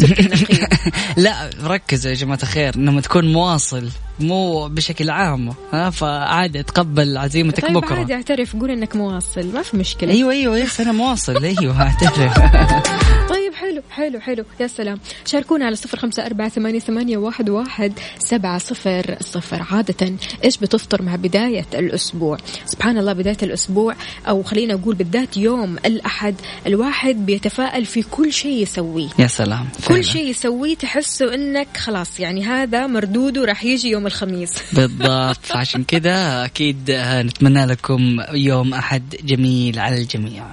لا 1.16 1.50
ركزوا 1.64 2.10
يا 2.10 2.16
جماعة 2.16 2.38
الخير 2.42 2.76
لما 2.78 3.00
تكون 3.00 3.32
مواصل. 3.32 3.88
مو 4.20 4.68
بشكل 4.68 5.10
عام 5.10 5.54
ها 5.72 5.90
فعادي 5.90 6.62
تقبل 6.62 7.16
عزيمتك 7.18 7.62
طيب 7.66 7.72
بكرة. 7.72 7.94
عادي 7.94 8.14
اعترف 8.14 8.56
قول 8.56 8.70
إنك 8.70 8.96
مواصل 8.96 9.46
ما 9.54 9.62
في 9.62 9.76
مشكلة. 9.76 10.12
أيوه 10.12 10.32
أيوه 10.32 10.58
يس 10.58 10.80
أنا 10.80 10.92
مواصل 10.92 11.44
أيوه 11.44 11.82
أعترف. 11.82 12.38
طيب 13.32 13.54
حلو 13.54 13.82
حلو 13.90 14.20
حلو 14.20 14.44
يا 14.60 14.66
سلام. 14.66 14.98
شاركونا 15.26 15.66
على 15.66 15.76
صفر 15.76 15.98
خمسة 15.98 16.26
أربعة 16.26 16.48
ثمانية, 16.48 16.78
ثمانية 16.78 17.16
واحد, 17.16 17.50
واحد 17.50 17.92
سبعة 18.18 18.58
صفر 18.58 19.16
صفر. 19.20 19.66
عادة 19.70 20.12
إيش 20.44 20.58
بتفطر 20.58 21.02
مع 21.02 21.16
بداية 21.16 21.66
الأسبوع؟ 21.74 22.38
سبحان 22.66 22.98
الله 22.98 23.12
بداية 23.12 23.36
الأسبوع 23.42 23.94
أو 24.28 24.42
خلينا 24.42 24.74
أقول 24.74 24.94
بالذات 24.94 25.36
يوم 25.36 25.76
الأحد 25.86 26.34
الواحد 26.66 27.26
بيتفائل 27.26 27.84
في 27.86 28.02
كل 28.02 28.32
شيء 28.32 28.62
يسويه. 28.62 29.08
يا 29.18 29.26
سلام 29.26 29.68
فعلا. 29.78 29.98
كل 29.98 30.04
شيء 30.04 30.30
يسويه 30.30 30.74
تحسه 30.74 31.34
إنك 31.34 31.76
خلاص 31.76 32.20
يعني 32.20 32.44
هذا 32.44 32.86
مردوده 32.86 33.44
راح 33.44 33.64
يجي 33.64 33.90
يوم 33.90 34.01
الخميس. 34.06 34.52
بالضبط. 34.72 35.52
عشان 35.52 35.84
كذا 35.84 36.44
أكيد 36.44 36.90
نتمنى 37.00 37.64
لكم 37.64 38.16
يوم 38.32 38.74
أحد 38.74 39.16
جميل 39.24 39.78
على 39.78 39.96
الجميع. 40.02 40.44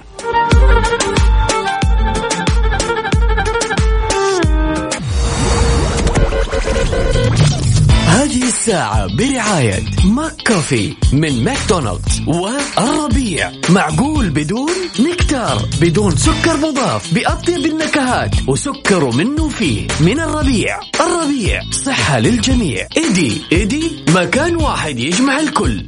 الساعة 8.70 9.06
برعاية 9.16 9.82
McCafé 10.04 10.94
من 11.12 11.44
ماكدونالدز 11.44 12.22
والربيع. 12.26 13.52
معقول 13.68 14.30
بدون 14.30 14.70
نكتار 15.00 15.68
بدون 15.80 16.16
سكر 16.16 16.56
مضاف 16.56 17.14
بأطيب 17.14 17.66
النكهات 17.66 18.30
وسكر 18.48 19.10
منه 19.10 19.48
فيه. 19.48 19.88
من 20.00 20.20
الربيع. 20.20 20.80
الربيع 21.00 21.62
صحة 21.70 22.18
للجميع. 22.18 22.86
ايدي 22.96 23.42
ايدي 23.52 24.04
مكان 24.08 24.56
واحد 24.56 24.98
يجمع 24.98 25.40
الكل. 25.40 25.84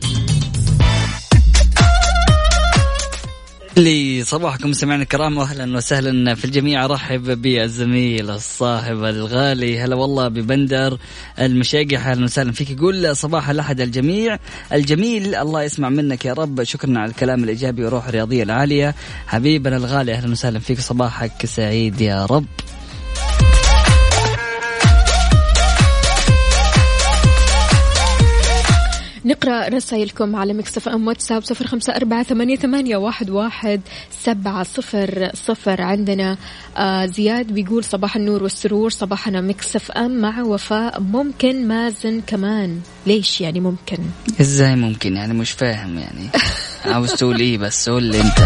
لي 3.77 4.25
صباحكم 4.25 4.71
مستمعينا 4.71 5.03
الكرام 5.03 5.39
واهلا 5.39 5.77
وسهلا 5.77 6.35
في 6.35 6.45
الجميع. 6.45 6.85
أرحب 6.85 7.43
بالزميل 7.43 8.31
الصاحب 8.31 9.05
الغالي 9.05 9.81
هلا 9.81 9.97
والله 9.97 10.29
ببندر 10.29 10.99
المشاقح 11.41 12.07
أهلا 12.07 12.25
وسهلا 12.25 12.53
فيك. 12.53 12.71
يقول 12.71 13.17
صباح 13.17 13.51
الأحد 13.51 13.81
الجميع. 13.81 14.39
الجميل 14.73 15.35
الله 15.35 15.63
يسمع 15.63 15.89
منك 15.89 16.25
يا 16.25 16.33
رب. 16.33 16.63
شكرا 16.63 16.99
على 16.99 17.11
الكلام 17.11 17.45
الإيجابي 17.45 17.85
والروح 17.85 18.09
الرياضية 18.09 18.43
العالية. 18.43 18.95
حبيبنا 19.27 19.77
الغالي 19.77 20.13
أهلا 20.13 20.33
وسهلا 20.33 20.59
فيك. 20.59 20.81
صباحك 20.81 21.47
سعيد 21.47 22.01
يا 22.01 22.27
رب. 22.27 22.47
نقرأ 29.25 29.69
رسائلكم 29.69 30.37
على 30.37 30.53
Mix 30.53 30.89
FM 30.89 31.07
واتساب 31.07 31.43
صفر 31.43 31.67
خمسة 31.67 31.97
أربعة 31.97 32.23
ثمانية, 32.23 32.57
ثمانية 32.57 32.97
واحد, 32.97 33.31
واحد 33.31 33.81
سبعة 34.11 34.63
صفر 34.63 35.31
صفر. 35.35 35.83
عندنا 35.83 36.37
آه 36.77 37.07
زياد 37.07 37.53
بيقول 37.53 37.85
صباح 37.85 38.17
النور 38.17 38.43
والسرور 38.43 38.91
صباحنا 38.91 39.41
Mix 39.41 39.91
FM 39.91 40.21
مع 40.21 40.43
وفاء. 40.43 41.01
ممكن 41.01 41.69
مازن 41.69 42.21
كمان. 42.27 42.81
ليش 43.07 43.41
يعني 43.41 43.61
ممكن؟ 43.61 43.99
إزاي 44.41 44.77
ممكن؟ 44.77 45.17
يعني 45.17 45.35
مش 45.35 45.51
فاهم 45.51 45.99
يعني. 45.99 46.29
عاوز 46.95 47.13
تقول 47.13 47.41
إيه 47.41 47.59
بس؟ 47.59 47.89
قول 47.89 48.03
لي 48.03 48.21
أنت. 48.21 48.39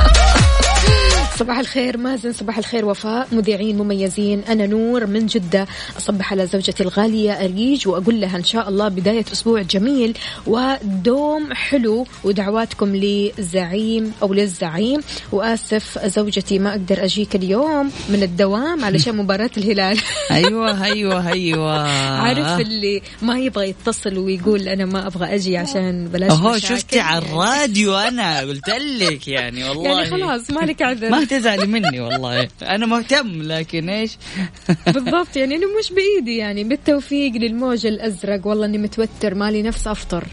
صباح 1.39 1.59
الخير 1.59 1.97
مازن 1.97 2.33
صباح 2.33 2.59
الخير 2.59 2.85
وفاء. 2.85 3.29
مذيعين 3.33 3.79
مميزين 3.79 4.41
أنا 4.49 4.67
نور 4.67 5.07
من 5.07 5.27
جدة. 5.27 5.67
أصبح 5.99 6.33
على 6.33 6.47
زوجتي 6.47 6.83
الغالية 6.83 7.33
أريج 7.33 7.89
وأقول 7.89 8.21
لها 8.21 8.37
إن 8.37 8.45
شاء 8.45 8.69
الله 8.69 8.89
بداية 8.89 9.25
أسبوع 9.33 9.63
جميل 9.63 10.19
ودوم 10.47 11.53
حلو 11.55 12.07
ودعواتكم 12.25 12.97
لزعيم 12.97 14.13
أو 14.23 14.35
للزعيم. 14.35 15.01
وآسف 15.33 15.99
زوجتي 16.07 16.59
ما 16.59 16.71
أقدر 16.71 17.05
أجيك 17.05 17.37
اليوم 17.37 17.91
من 18.09 18.23
الدوام 18.23 18.85
علشان 18.85 19.17
مباراة 19.27 19.51
الهلال. 19.57 19.99
أيوه 20.31 20.85
أيوه 20.85 21.33
أيوه. 21.33 21.89
عارف 22.21 22.61
اللي 22.61 23.03
ما 23.23 23.39
يبغى 23.39 23.69
يتصل 23.69 24.19
ويقول 24.19 24.69
أنا 24.69 24.85
ما 24.85 25.07
أبغى 25.07 25.35
أجي 25.35 25.57
عشان 25.57 26.09
بلاش 26.09 26.31
أهو 26.33 26.55
مشاكل. 26.55 26.77
شفتي 26.77 27.01
على 27.01 27.25
الراديو 27.25 27.97
أنا 27.97 28.41
قلت 28.41 28.69
لك 28.69 29.29
يعني 29.29 29.69
والله. 29.69 29.91
يعني 29.91 30.11
خلاص 30.11 30.51
مالك 30.51 30.83
عذر. 30.83 31.26
تزعلي 31.27 31.67
مني 31.67 32.01
والله. 32.01 32.49
أنا 32.63 32.87
مهتم 32.87 33.43
لكن 33.43 33.89
إيش؟ 33.89 34.19
بالضبط 34.95 35.37
يعني 35.37 35.57
إنه 35.57 35.67
مش 35.79 35.93
بإيدي 35.93 36.37
يعني 36.37 36.65
بالتوفيق 36.65 37.33
للموج 37.33 37.87
الأزرق. 37.87 38.47
والله 38.47 38.67
إني 38.67 38.79
متوتر 38.79 39.35
مالي 39.35 39.63
نفس 39.63 39.87
أفطر. 39.87 40.25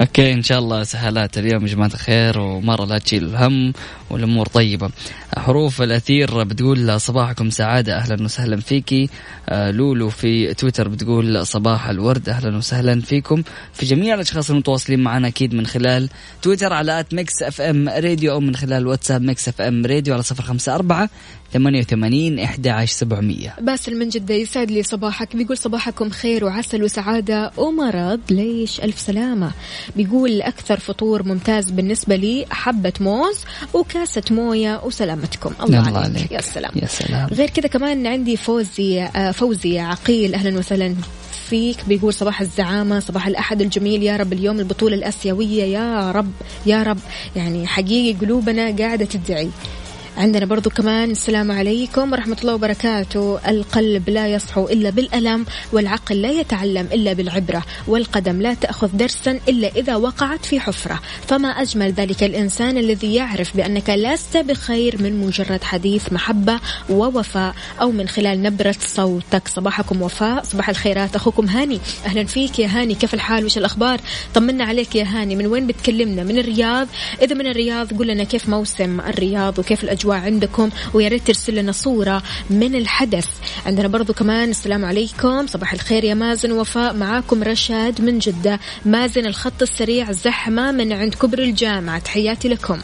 okay 0.00 0.32
إن 0.32 0.42
شاء 0.42 0.58
الله 0.58 0.84
سهالات 0.84 1.38
اليوم 1.38 1.62
يا 1.66 1.72
جماعة 1.72 1.90
الخير 1.94 2.38
ومرة 2.40 2.84
لا 2.84 2.98
تشيل 2.98 3.24
الهم 3.24 3.72
والأمور 4.10 4.46
طيبة. 4.46 4.90
حروف 5.38 5.82
الأثير 5.82 6.44
بتقول 6.44 7.00
صباحكم 7.00 7.50
سعادة 7.50 7.96
أهلا 7.96 8.24
وسهلا 8.24 8.56
فيكي. 8.60 9.08
آه، 9.48 9.70
لولو 9.70 10.08
في 10.10 10.54
تويتر 10.54 10.88
بتقول 10.88 11.46
صباح 11.46 11.88
الورد 11.88 12.28
أهلا 12.28 12.56
وسهلا 12.56 13.00
فيكم. 13.00 13.42
في 13.72 13.86
جميع 13.86 14.14
الأشخاص 14.14 14.50
المتواصلين 14.50 15.00
معنا 15.00 15.28
أكيد 15.28 15.54
من 15.54 15.66
خلال 15.66 16.08
تويتر 16.42 16.72
على 16.72 17.00
at 17.00 17.14
Mix 17.14 17.42
FM 17.42 17.88
Radio 17.88 18.32
أو 18.32 18.40
من 18.40 18.56
خلال 18.56 18.86
واتساب 18.86 19.22
Mix 19.22 19.48
FM 19.48 19.86
Radio 19.86 20.14
على 20.14 20.22
صفر 20.22 20.42
خمسة 20.42 20.74
أربعة 20.74 21.10
ثمانية 21.54 21.80
وثمانين 21.80 22.38
إحدى 22.38 22.70
عشر 22.70 22.96
سبعمية. 22.96 23.54
باسل 23.60 23.98
من 23.98 24.08
جدة 24.08 24.34
يسعد 24.34 24.70
لي 24.70 24.82
صباحك. 24.82 25.36
بيقول 25.36 25.58
صباحكم 25.58 26.10
خير 26.10 26.44
وعسل 26.44 26.82
وسعادة 26.82 27.50
ومرض. 27.56 28.20
ليش 28.30 28.80
ألف 28.80 28.98
سلامة؟ 28.98 29.50
بيقول 29.96 30.42
أكثر 30.42 30.78
فطور 30.78 31.22
ممتاز 31.22 31.70
بالنسبة 31.70 32.16
لي 32.16 32.46
حبة 32.50 32.92
موز 33.00 33.38
وكاسة 33.74 34.22
موية 34.30 34.80
وسلامتكم. 34.84 35.52
الله, 35.62 35.88
الله 35.88 35.98
عليك. 35.98 36.16
عليك. 36.16 36.32
يا 36.32 36.40
سلام. 36.40 36.72
يا 36.76 36.86
سلام. 36.86 37.28
غير 37.28 37.50
كذا 37.50 37.68
كمان 37.68 38.06
عندي 38.06 38.36
فوزي 38.36 39.02
آه، 39.02 39.30
فوزي 39.30 39.78
عقيل. 39.78 40.34
أهلا 40.34 40.58
وسهلا 40.58 40.94
فيك. 41.50 41.76
بيقول 41.88 42.14
صباح 42.14 42.40
الزعامة 42.40 43.00
صباح 43.00 43.26
الأحد 43.26 43.60
الجميل. 43.62 44.02
يا 44.02 44.16
رب 44.16 44.32
اليوم 44.32 44.58
البطولة 44.60 44.94
الآسيوية. 44.96 45.64
يا 45.64 46.12
رب 46.12 46.32
يا 46.66 46.82
رب. 46.82 46.98
يعني 47.36 47.66
حقيقي 47.66 48.18
قلوبنا 48.18 48.76
قاعدة 48.76 49.04
تدعي. 49.04 49.50
عندنا 50.16 50.46
برضو 50.46 50.70
كمان 50.70 51.10
السلام 51.10 51.52
عليكم 51.52 52.12
ورحمة 52.12 52.36
الله 52.40 52.54
وبركاته. 52.54 53.38
القلب 53.48 54.10
لا 54.10 54.28
يصحو 54.28 54.68
إلا 54.68 54.90
بالألم 54.90 55.46
والعقل 55.72 56.22
لا 56.22 56.30
يتعلم 56.30 56.88
إلا 56.92 57.12
بالعبرة 57.12 57.62
والقدم 57.86 58.42
لا 58.42 58.54
تأخذ 58.54 58.88
درسا 58.96 59.40
إلا 59.48 59.68
إذا 59.68 59.96
وقعت 59.96 60.44
في 60.44 60.60
حفرة. 60.60 61.00
فما 61.26 61.48
أجمل 61.48 61.92
ذلك 61.92 62.22
الإنسان 62.22 62.78
الذي 62.78 63.14
يعرف 63.14 63.56
بأنك 63.56 63.90
لست 63.90 64.36
بخير 64.36 65.02
من 65.02 65.26
مجرد 65.26 65.62
حديث 65.64 66.12
محبة 66.12 66.60
ووفاء 66.90 67.54
أو 67.80 67.90
من 67.90 68.08
خلال 68.08 68.42
نبرة 68.42 68.76
صوتك. 68.80 69.48
صباحكم 69.48 70.02
وفاء 70.02 70.42
صباح 70.44 70.68
الخيرات. 70.68 71.16
أخوكم 71.16 71.46
هاني. 71.46 71.80
أهلا 72.06 72.24
فيك 72.24 72.58
يا 72.58 72.66
هاني. 72.66 72.94
كيف 72.94 73.14
الحال؟ 73.14 73.44
وش 73.44 73.58
الأخبار؟ 73.58 74.00
طمنا 74.34 74.64
عليك 74.64 74.96
يا 74.96 75.04
هاني. 75.04 75.36
من 75.36 75.46
وين 75.46 75.66
بتكلمنا؟ 75.66 76.22
من 76.22 76.38
الرياض؟ 76.38 76.88
إذا 77.22 77.34
من 77.34 77.46
الرياض 77.46 77.92
قول 77.92 78.08
لنا 78.08 78.24
كيف 78.24 78.48
موسم 78.48 79.00
الرياض 79.00 79.58
وكيف 79.58 79.84
الأجواء؟ 79.84 80.03
عندكم 80.12 80.70
ويا 80.94 81.08
ريت 81.08 81.26
ترسل 81.26 81.54
لنا 81.54 81.72
صورة 81.72 82.22
من 82.50 82.74
الحدث. 82.74 83.28
عندنا 83.66 83.88
برضو 83.88 84.12
كمان 84.12 84.50
السلام 84.50 84.84
عليكم. 84.84 85.46
صباح 85.46 85.72
الخير 85.72 86.04
يا 86.04 86.14
مازن 86.14 86.52
وفاء 86.52 86.94
معاكم 86.94 87.42
رشاد 87.42 88.00
من 88.00 88.18
جدة. 88.18 88.60
مازن 88.84 89.26
الخط 89.26 89.62
السريع 89.62 90.12
زحمة 90.12 90.72
من 90.72 90.92
عند 90.92 91.14
كبري 91.14 91.38
الجامعة. 91.38 91.98
تحياتي 91.98 92.48
لكم. 92.48 92.78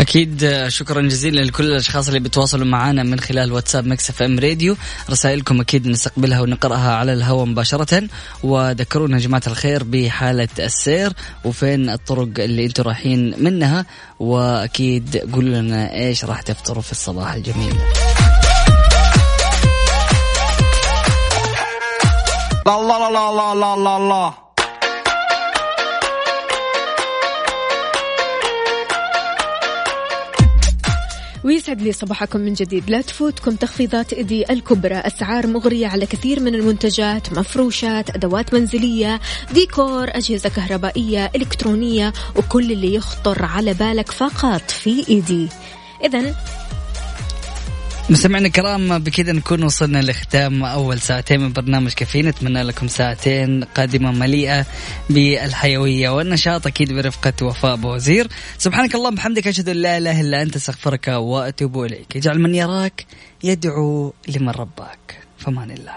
أكيد 0.00 0.64
شكرا 0.68 1.02
جزيلا 1.02 1.40
لكل 1.40 1.64
الأشخاص 1.64 2.08
اللي 2.08 2.20
بيتواصلوا 2.20 2.66
معنا 2.66 3.02
من 3.02 3.20
خلال 3.20 3.52
واتساب 3.52 3.86
Mix 3.86 4.10
FM 4.10 4.38
Radio. 4.38 4.76
رسائلكم 5.10 5.60
أكيد 5.60 5.88
نستقبلها 5.88 6.40
ونقرأها 6.40 6.94
على 6.94 7.12
الهواء 7.12 7.44
مباشرة. 7.44 8.08
وذكرونا 8.42 9.16
يا 9.16 9.22
جماعة 9.22 9.42
الخير 9.46 9.84
بحالة 9.84 10.48
السير 10.58 11.12
وفين 11.44 11.90
الطرق 11.90 12.28
اللي 12.38 12.64
أنتم 12.66 12.82
رايحين 12.82 13.42
منها. 13.42 13.86
وأكيد 14.20 15.16
قولوا 15.32 15.60
لنا 15.60 15.94
إيش 15.94 16.24
راح 16.24 16.42
تفطروا 16.42 16.82
في 16.82 16.92
الصباح 16.92 17.34
الجميل. 17.34 17.74
لا 22.66 22.76
لا 22.82 23.10
لا 23.10 23.54
لا 23.54 23.76
لا 23.76 24.08
لا. 24.08 24.47
ويسعد 31.48 31.82
لي 31.82 31.92
صباحكم 31.92 32.40
من 32.40 32.54
جديد. 32.54 32.90
لا 32.90 33.00
تفوتكم 33.00 33.56
تخفيضات 33.56 34.12
إيدي 34.12 34.52
الكبرى. 34.52 34.94
أسعار 34.94 35.46
مغرية 35.46 35.86
على 35.86 36.06
كثير 36.06 36.40
من 36.40 36.54
المنتجات 36.54 37.32
مفروشات 37.32 38.10
أدوات 38.10 38.54
منزلية 38.54 39.20
ديكور 39.54 40.08
أجهزة 40.08 40.48
كهربائية 40.48 41.30
إلكترونية 41.36 42.12
وكل 42.36 42.72
اللي 42.72 42.94
يخطر 42.94 43.44
على 43.44 43.74
بالك 43.74 44.10
فقط 44.10 44.70
في 44.70 45.08
إيدي. 45.08 45.48
إذا 46.04 46.34
مستمعينا 48.10 48.46
الكرام 48.46 48.98
بكذا 48.98 49.32
نكون 49.32 49.62
وصلنا 49.62 50.02
لختام 50.02 50.64
أول 50.64 51.00
ساعتين 51.00 51.40
من 51.40 51.52
برنامج 51.52 51.92
كافيين. 51.92 52.28
نتمنى 52.28 52.62
لكم 52.62 52.88
ساعتين 52.88 53.64
قادمة 53.64 54.12
مليئة 54.12 54.66
بالحيوية 55.10 56.08
والنشاط 56.08 56.66
أكيد 56.66 56.92
برفقة 56.92 57.32
وفاء 57.46 57.76
بوزير 57.76 58.28
سبحانك 58.58 58.94
اللهم 58.94 59.12
وبحمدك 59.12 59.46
أشهد 59.46 59.68
أن 59.68 59.76
لا 59.76 59.98
إله 59.98 60.20
إلا 60.20 60.42
أنت 60.42 60.56
أستغفرك 60.56 61.08
وأتوب 61.08 61.84
إليك. 61.84 62.16
اجعل 62.16 62.38
من 62.38 62.54
يراك 62.54 63.06
يدعو 63.44 64.14
لمن 64.28 64.50
رباك. 64.50 65.18
فمان 65.38 65.70
الله. 65.70 65.96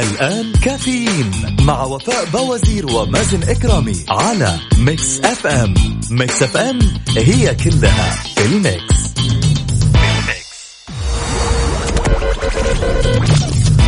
الآن 0.00 0.52
كافيين 0.52 1.56
مع 1.60 1.82
وفاء 1.84 2.24
بوازير 2.24 2.86
ومازن 2.86 3.42
إكرامي 3.42 4.04
على 4.08 4.58
Mix 4.78 5.20
FM. 5.20 5.74
Mix 6.10 6.42
FM 6.42 6.78
هي 7.16 7.54
كلها 7.54 8.10
في 8.36 8.44
ال 8.46 8.56
mix. 8.56 8.98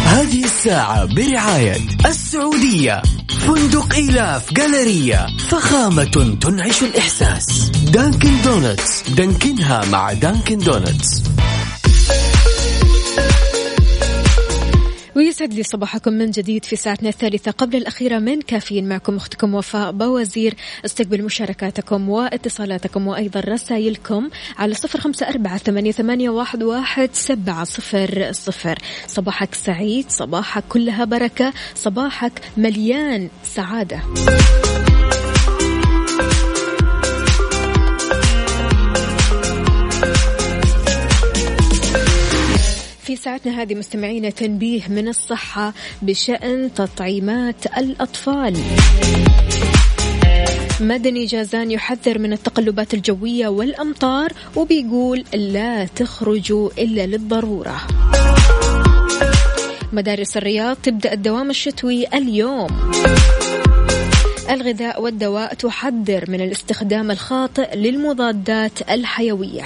هذه 0.05 0.45
الساعة 0.45 1.05
برعاية 1.05 1.77
السعودية. 2.07 3.03
فندق 3.47 3.95
إيلاف 3.95 4.53
Galleria 4.53 5.27
فخامة 5.49 6.37
تنعش 6.41 6.83
الإحساس. 6.83 7.71
Dunkin' 7.71 8.43
Donuts. 8.45 9.03
دانكنها 9.09 9.85
مع 9.85 10.13
Dunkin' 10.13 10.59
Donuts. 10.59 11.23
ويسعد 15.17 15.55
لي 15.55 15.63
صباحكم 15.63 16.13
من 16.13 16.31
جديد 16.31 16.65
في 16.65 16.77
ساعتنا 16.77 17.09
الثالثة. 17.09 17.51
قبل 17.51 17.77
الأخيرة 17.77 18.19
من 18.19 18.43
كافيين 18.43 18.89
معكم 18.89 19.17
أختكم 19.17 19.55
وفاء 19.55 19.93
بوزير. 19.93 20.55
استقبل 20.85 21.23
مشاركاتكم 21.23 22.09
واتصالاتكم 22.09 23.07
وأيضا 23.07 23.41
رسائلكم 23.41 24.31
على 24.59 24.75
صفر 24.75 25.01
خمسة 25.01 25.29
أربعة 25.29 25.59
ثمانية, 25.59 26.31
واحد 26.31 27.11
سبعة 27.13 27.65
صفر 27.65 28.33
صفر. 28.33 28.79
صباحك 29.07 29.55
سعيد 29.55 30.11
صباحك 30.11 30.65
كلها 30.69 31.05
بركة 31.05 31.53
صباحك 31.75 32.33
مليان 32.57 33.29
سعادة. 33.45 34.01
في 43.11 43.17
ساعتنا 43.17 43.63
هذه 43.63 43.75
مستمعينا 43.75 44.31
تنبيه 44.31 44.89
من 44.89 45.09
الصحة 45.09 45.73
بشأن 46.03 46.71
تطعيمات 46.75 47.67
الأطفال. 47.79 48.57
مدني 50.81 51.27
جازان 51.27 51.71
يحذر 51.71 52.19
من 52.19 52.33
التقلبات 52.33 52.95
الجوية 52.95 53.49
والأمطار 53.49 54.33
وبيقول 54.57 55.25
لا 55.35 55.85
تخرجوا 55.85 56.71
إلا 56.79 57.07
للضرورة. 57.07 57.77
مدارس 59.93 60.37
الرياض 60.37 60.77
تبدأ 60.77 61.13
الدوام 61.13 61.51
الشتوي 61.51 62.07
اليوم. 62.07 62.93
الغذاء 64.51 65.03
والدواء 65.03 65.55
تحذر 65.55 66.25
من 66.29 66.41
الاستخدام 66.41 67.11
الخاطئ 67.11 67.77
للمضادات 67.77 68.91
الحيوية. 68.91 69.65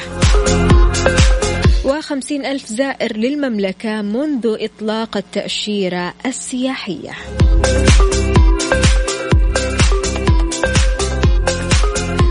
وخمسين 1.84 2.46
ألف 2.46 2.66
زائر 2.66 3.16
للمملكة 3.16 4.02
منذ 4.02 4.56
إطلاق 4.60 5.16
التأشيرة 5.16 6.14
السياحية. 6.26 7.10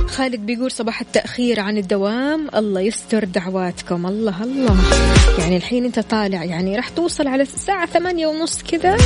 خالد 0.07 0.39
بيقول 0.39 0.71
صباح 0.71 1.01
التأخير 1.01 1.59
عن 1.59 1.77
الدوام 1.77 2.49
الله 2.55 2.81
يستر 2.81 3.23
دعواتكم 3.23 4.05
الله 4.05 4.43
الله. 4.43 4.77
يعني 5.39 5.57
الحين 5.57 5.85
انت 5.85 5.99
طالع 5.99 6.43
يعني 6.43 6.75
راح 6.75 6.89
توصل 6.89 7.27
على 7.27 7.43
الساعة 7.43 7.85
ثمانية 7.85 8.27
ونص 8.27 8.63
كذا. 8.63 8.97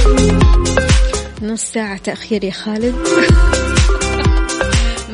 نص 1.41 1.63
ساعة 1.63 1.97
تأخير 1.97 2.43
يا 2.43 2.51
خالد. 2.51 2.95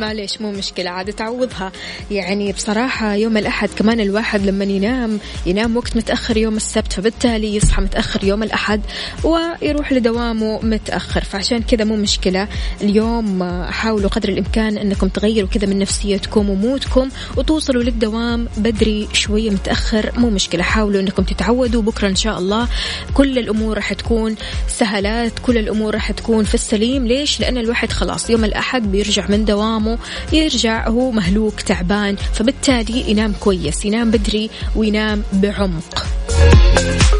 معليش 0.03 0.41
مو 0.41 0.51
مشكلة 0.51 0.89
عاد 0.89 1.13
تعوضها. 1.13 1.71
يعني 2.11 2.51
بصراحة 2.51 3.15
يوم 3.15 3.37
الأحد 3.37 3.69
كمان 3.69 3.99
الواحد 3.99 4.45
لما 4.45 4.65
ينام 4.65 5.19
ينام 5.45 5.77
وقت 5.77 5.97
متأخر 5.97 6.37
يوم 6.37 6.55
السبت 6.55 6.93
فبالتالي 6.93 7.55
يصحى 7.55 7.81
متأخر 7.81 8.23
يوم 8.23 8.43
الأحد 8.43 8.81
ويروح 9.23 9.93
لدوامه 9.93 10.59
متأخر. 10.61 11.23
فعشان 11.23 11.61
كذا 11.61 11.83
مو 11.83 11.95
مشكلة. 11.95 12.47
اليوم 12.81 13.43
حاولوا 13.63 14.09
قدر 14.09 14.29
الإمكان 14.29 14.77
أنكم 14.77 15.07
تغيروا 15.07 15.49
كذا 15.49 15.67
من 15.67 15.79
نفسيتكم 15.79 16.49
ومودكم 16.49 17.09
وتوصلوا 17.37 17.83
للدوام 17.83 18.47
بدري 18.57 19.07
شوية 19.13 19.49
متأخر 19.49 20.11
مو 20.17 20.29
مشكلة. 20.29 20.63
حاولوا 20.63 21.01
أنكم 21.01 21.23
تتعودوا. 21.23 21.81
بكرة 21.81 22.07
إن 22.07 22.15
شاء 22.15 22.37
الله 22.37 22.67
كل 23.13 23.39
الأمور 23.39 23.75
راح 23.75 23.93
تكون 23.93 24.35
سهلات 24.67 25.39
كل 25.39 25.57
الأمور 25.57 25.93
راح 25.93 26.11
تكون 26.11 26.43
في 26.43 26.53
السليم. 26.53 27.07
ليش؟ 27.07 27.39
لأن 27.39 27.57
الواحد 27.57 27.91
خلاص 27.91 28.29
يوم 28.29 28.45
الأحد 28.45 28.91
بيرجع 28.91 29.27
من 29.27 29.45
دوامه 29.45 29.92
يرجع 30.33 30.87
هو 30.87 31.11
مهلوك 31.11 31.61
تعبان 31.61 32.15
فبالتالي 32.15 33.11
ينام 33.11 33.33
كويس 33.39 33.85
ينام 33.85 34.11
بدري 34.11 34.49
وينام 34.75 35.23
بعمق. 35.33 36.05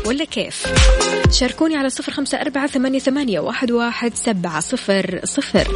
ولا 0.06 0.26
كيف؟ 0.26 0.68
شاركوني 1.32 1.76
على 1.76 1.90
صفر 1.90 2.12
خمسة 2.12 2.42
أربعة 2.42 2.68
ثمانية, 2.68 3.00
ثمانية 3.00 3.40
واحد, 3.40 3.72
واحد 3.72 4.16
سبعة 4.16 4.60
صفر 4.60 5.20
صفر. 5.24 5.68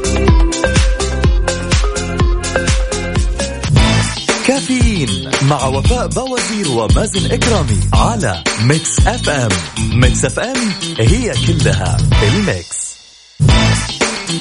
كافيين 4.47 5.31
مع 5.49 5.65
وفاء 5.67 6.07
بوازير 6.07 6.71
ومازن 6.71 7.31
إكرامي 7.31 7.79
على 7.93 8.43
Mix 8.62 9.07
FM. 9.07 9.49
Mix 9.93 10.25
FM 10.25 10.71
هي 10.99 11.33
كلها 11.47 11.97
ال 12.23 12.36
mix. 12.36 12.87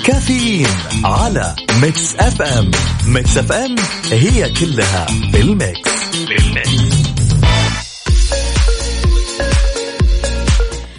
كافيين 0.05 0.67
على 1.05 1.57
Mix 1.83 2.15
FM 2.15 2.71
Mix 3.07 3.37
FM 3.39 3.77
هي 4.13 4.53
كلها 4.53 5.07
في 5.07 5.41
ال 5.41 5.53
mix 5.53 5.91
بال 6.15 6.48
mix 6.48 6.97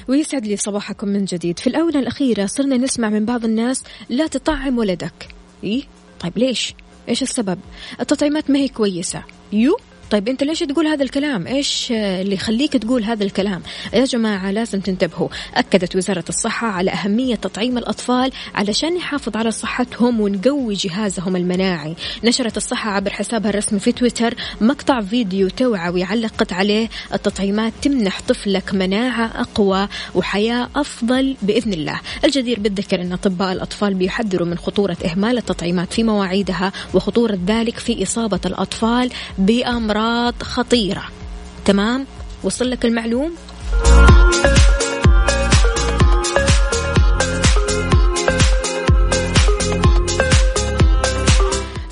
ويسعد 0.08 0.46
لي 0.46 0.58
صباحكم 0.58 1.08
من 1.08 1.26
جديد 1.26 1.60
في 1.60 1.68
الآونة 1.68 2.00
الأخيرة 2.00 2.46
صرنا 2.46 2.78
نسمع 2.78 3.10
من 3.10 3.26
بعض 3.26 3.46
الناس 3.46 3.84
لا 4.10 4.28
تطعم 4.28 4.78
ولدك 4.78 5.28
إيه؟ 5.64 5.84
طيب 6.20 6.38
ليش؟ 6.38 6.74
إيش 7.10 7.22
السبب؟ 7.22 7.60
التطعيمات 8.00 8.50
ما 8.50 8.60
هي 8.60 8.68
كويسة 8.68 9.24
يو 9.54 9.78
طيب 10.12 10.28
أنت 10.28 10.44
ليش 10.44 10.60
تقول 10.60 10.88
هذا 10.88 11.04
الكلام؟ 11.04 11.48
إيش 11.48 11.92
اللي 11.92 12.34
يخليك 12.34 12.74
تقول 12.74 13.04
هذا 13.04 13.24
الكلام؟ 13.24 13.62
يا 13.94 14.06
جماعة 14.06 14.52
لازم 14.52 14.80
تنتبهوا. 14.80 15.28
أكدت 15.56 15.96
وزارة 15.96 16.24
الصحة 16.30 16.68
على 16.68 16.92
أهمية 16.92 17.36
تطعيم 17.36 17.78
الأطفال 17.78 18.32
علشان 18.56 18.96
نحافظ 18.96 19.38
على 19.38 19.52
صحتهم 19.52 20.22
ونقوي 20.22 20.74
جهازهم 20.74 21.36
المناعي. 21.36 21.96
نشرت 22.24 22.58
الصحة 22.58 22.92
عبر 22.92 23.10
حسابها 23.10 23.50
الرسمي 23.50 23.80
في 23.80 23.92
تويتر 23.92 24.36
مقطع 24.62 25.02
فيديو 25.02 25.50
توعوي 25.50 26.04
علقت 26.04 26.54
عليه 26.54 26.90
التطعيمات 27.14 27.74
تمنح 27.82 28.22
طفلك 28.22 28.74
مناعة 28.74 29.42
أقوى 29.42 29.88
وحياة 30.16 30.70
أفضل 30.76 31.36
بإذن 31.42 31.74
الله. 31.74 32.00
الجدير 32.26 32.60
بالذكر 32.60 33.02
أن 33.02 33.14
أطباء 33.14 33.52
الأطفال 33.52 33.94
بيحذروا 33.94 34.48
من 34.48 34.58
خطورة 34.58 34.98
إهمال 35.06 35.38
التطعيمات 35.38 35.94
في 35.94 36.04
مواعيدها 36.04 36.72
وخطورة 36.94 37.40
ذلك 37.48 37.78
في 37.78 38.04
إصابة 38.04 38.40
الأطفال 38.46 39.10
بأمراض 39.38 39.97
أمراض 39.98 40.44
خطيرة. 40.44 41.04
تمام؟ 41.66 42.06
وصل 42.44 42.70
لك 42.70 42.86
المعلوم؟ 42.86 43.36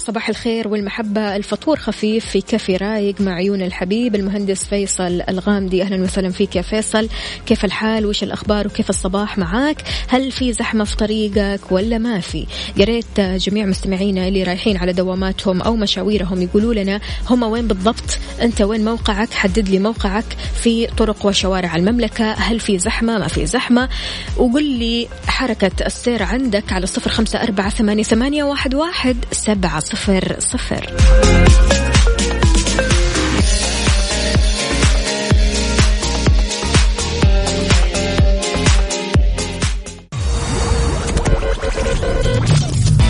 صباح 0.08 0.30
الخير 0.30 0.68
والمحبة. 0.68 1.36
الفطور 1.36 1.80
خفيف 1.80 2.26
في 2.26 2.42
كافي 2.42 2.78
رايق 2.78 3.22
مع 3.22 3.34
عيون 3.34 3.62
الحبيب 3.62 4.16
المهندس 4.16 4.66
فيصل 4.66 5.22
الغامدي. 5.30 5.84
أهلا 5.84 6.04
وسهلا 6.04 6.30
فيك 6.30 6.56
يا 6.56 6.62
فيصل. 6.62 7.10
كيف 7.46 7.66
الحال؟ 7.66 8.06
وش 8.06 8.24
الأخبار؟ 8.24 8.68
وكيف 8.68 8.90
الصباح 8.90 9.38
معاك؟ 9.38 9.78
هل 10.08 10.32
في 10.32 10.54
زحمة 10.54 10.84
في 10.84 10.96
طريقك 10.96 11.72
ولا 11.72 11.98
ما 11.98 12.20
في؟ 12.20 12.46
قريت 12.80 13.20
جميع 13.20 13.66
مستمعينا 13.66 14.28
اللي 14.28 14.44
رايحين 14.44 14.78
على 14.78 14.94
دواماتهم 14.94 15.62
أو 15.62 15.76
مشاويرهم 15.76 16.42
يقولوا 16.42 16.74
لنا 16.74 17.00
هم 17.30 17.44
وين 17.44 17.68
بالضبط 17.68 18.20
أنت 18.42 18.62
وين 18.62 18.86
موقعك؟ 18.86 19.34
حدد 19.34 19.70
لي 19.70 19.80
موقعك 19.80 20.26
في 20.64 20.88
طرق 20.88 21.26
وشوارع 21.26 21.76
المملكة. 21.76 22.32
هل 22.32 22.60
في 22.60 22.80
زحمة؟ 22.80 23.18
ما 23.18 23.28
في 23.28 23.46
زحمة. 23.46 23.90
وقل 24.38 24.64
لي 24.64 25.08
حركة 25.28 25.86
السير 25.86 26.24
عندك 26.24 26.74
على 26.74 26.88
صفر 26.88 27.10
خمسة 27.10 27.44
أربعة 27.44 27.70
ثمانية, 27.70 28.04
ثمانية 28.04 28.44
واحد, 28.44 28.76
واحد 28.76 29.18
سبعة 29.32 29.80
صفر 29.80 29.95
صفر 29.96 30.94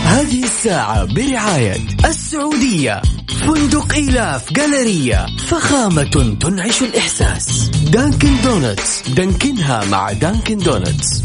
هذه 0.04 0.44
الساعة 0.44 1.04
برعاية 1.04 1.76
السعودية. 2.04 3.02
فندق 3.46 3.92
إيلاف 3.92 4.52
Galleria 4.52 5.26
فخامة 5.48 6.36
تنعش 6.40 6.82
الإحساس. 6.82 7.68
Dunkin' 7.68 8.42
Donuts. 8.44 9.08
دانكنها 9.08 9.84
مع 9.84 10.12
Dunkin' 10.12 10.58
Donuts. 10.58 11.22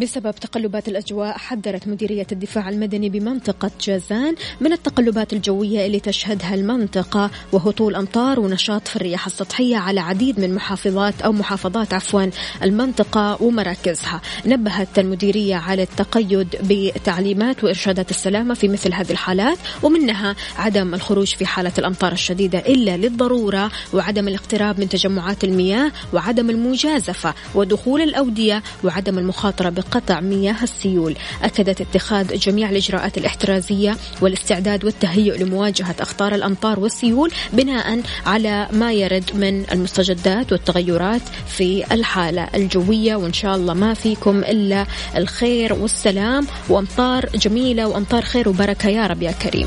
بسبب 0.00 0.34
تقلبات 0.34 0.88
الأجواء 0.88 1.38
حذرت 1.38 1.88
مديرية 1.88 2.26
الدفاع 2.32 2.68
المدني 2.68 3.08
بمنطقة 3.08 3.70
جازان 3.80 4.34
من 4.60 4.72
التقلبات 4.72 5.32
الجوية 5.32 5.86
اللي 5.86 6.00
تشهدها 6.00 6.54
المنطقة 6.54 7.30
وهطول 7.52 7.94
أمطار 7.94 8.40
ونشاط 8.40 8.88
في 8.88 8.96
الرياح 8.96 9.26
السطحية 9.26 9.76
على 9.76 10.00
عديد 10.00 10.40
من 10.40 10.54
محافظات 10.54 11.22
أو 11.22 11.32
محافظات 11.32 11.94
عفوا 11.94 12.26
المنطقة 12.62 13.42
ومراكزها. 13.42 14.20
نبهت 14.46 14.98
المديرية 14.98 15.56
على 15.56 15.82
التقيد 15.82 16.56
بتعليمات 16.62 17.64
وإرشادات 17.64 18.10
السلامة 18.10 18.54
في 18.54 18.68
مثل 18.68 18.94
هذه 18.94 19.10
الحالات 19.10 19.58
ومنها 19.82 20.36
عدم 20.56 20.94
الخروج 20.94 21.26
في 21.34 21.46
حالة 21.46 21.72
الأمطار 21.78 22.12
الشديدة 22.12 22.58
إلا 22.58 22.96
للضرورة 22.96 23.70
وعدم 23.92 24.28
الاقتراب 24.28 24.80
من 24.80 24.88
تجمعات 24.88 25.44
المياه 25.44 25.92
وعدم 26.12 26.50
المجازفة 26.50 27.34
ودخول 27.54 28.00
الأودية 28.00 28.62
وعدم 28.84 29.18
المخاطرة 29.18 29.68
بقطع 29.90 30.20
مياه 30.20 30.62
السيول. 30.62 31.16
أكدت 31.42 31.80
اتخاذ 31.80 32.38
جميع 32.38 32.70
الإجراءات 32.70 33.18
الاحترازية 33.18 33.96
والاستعداد 34.20 34.84
والتهيؤ 34.84 35.36
لمواجهة 35.36 35.94
أخطار 36.00 36.34
الأمطار 36.34 36.80
والسيول 36.80 37.32
بناء 37.52 38.00
على 38.26 38.68
ما 38.72 38.92
يرد 38.92 39.30
من 39.34 39.70
المستجدات 39.72 40.52
والتغيرات 40.52 41.22
في 41.48 41.84
الحالة 41.92 42.48
الجوية. 42.54 43.16
وإن 43.16 43.32
شاء 43.32 43.56
الله 43.56 43.74
ما 43.74 43.94
فيكم 43.94 44.38
إلا 44.38 44.86
الخير 45.16 45.72
والسلام. 45.72 46.46
وأمطار 46.68 47.26
جميلة 47.34 47.86
وأمطار 47.88 48.22
خير 48.22 48.48
وبركة. 48.48 48.88
يا 48.88 49.06
رب 49.06 49.22
يا 49.22 49.32
كريم. 49.32 49.66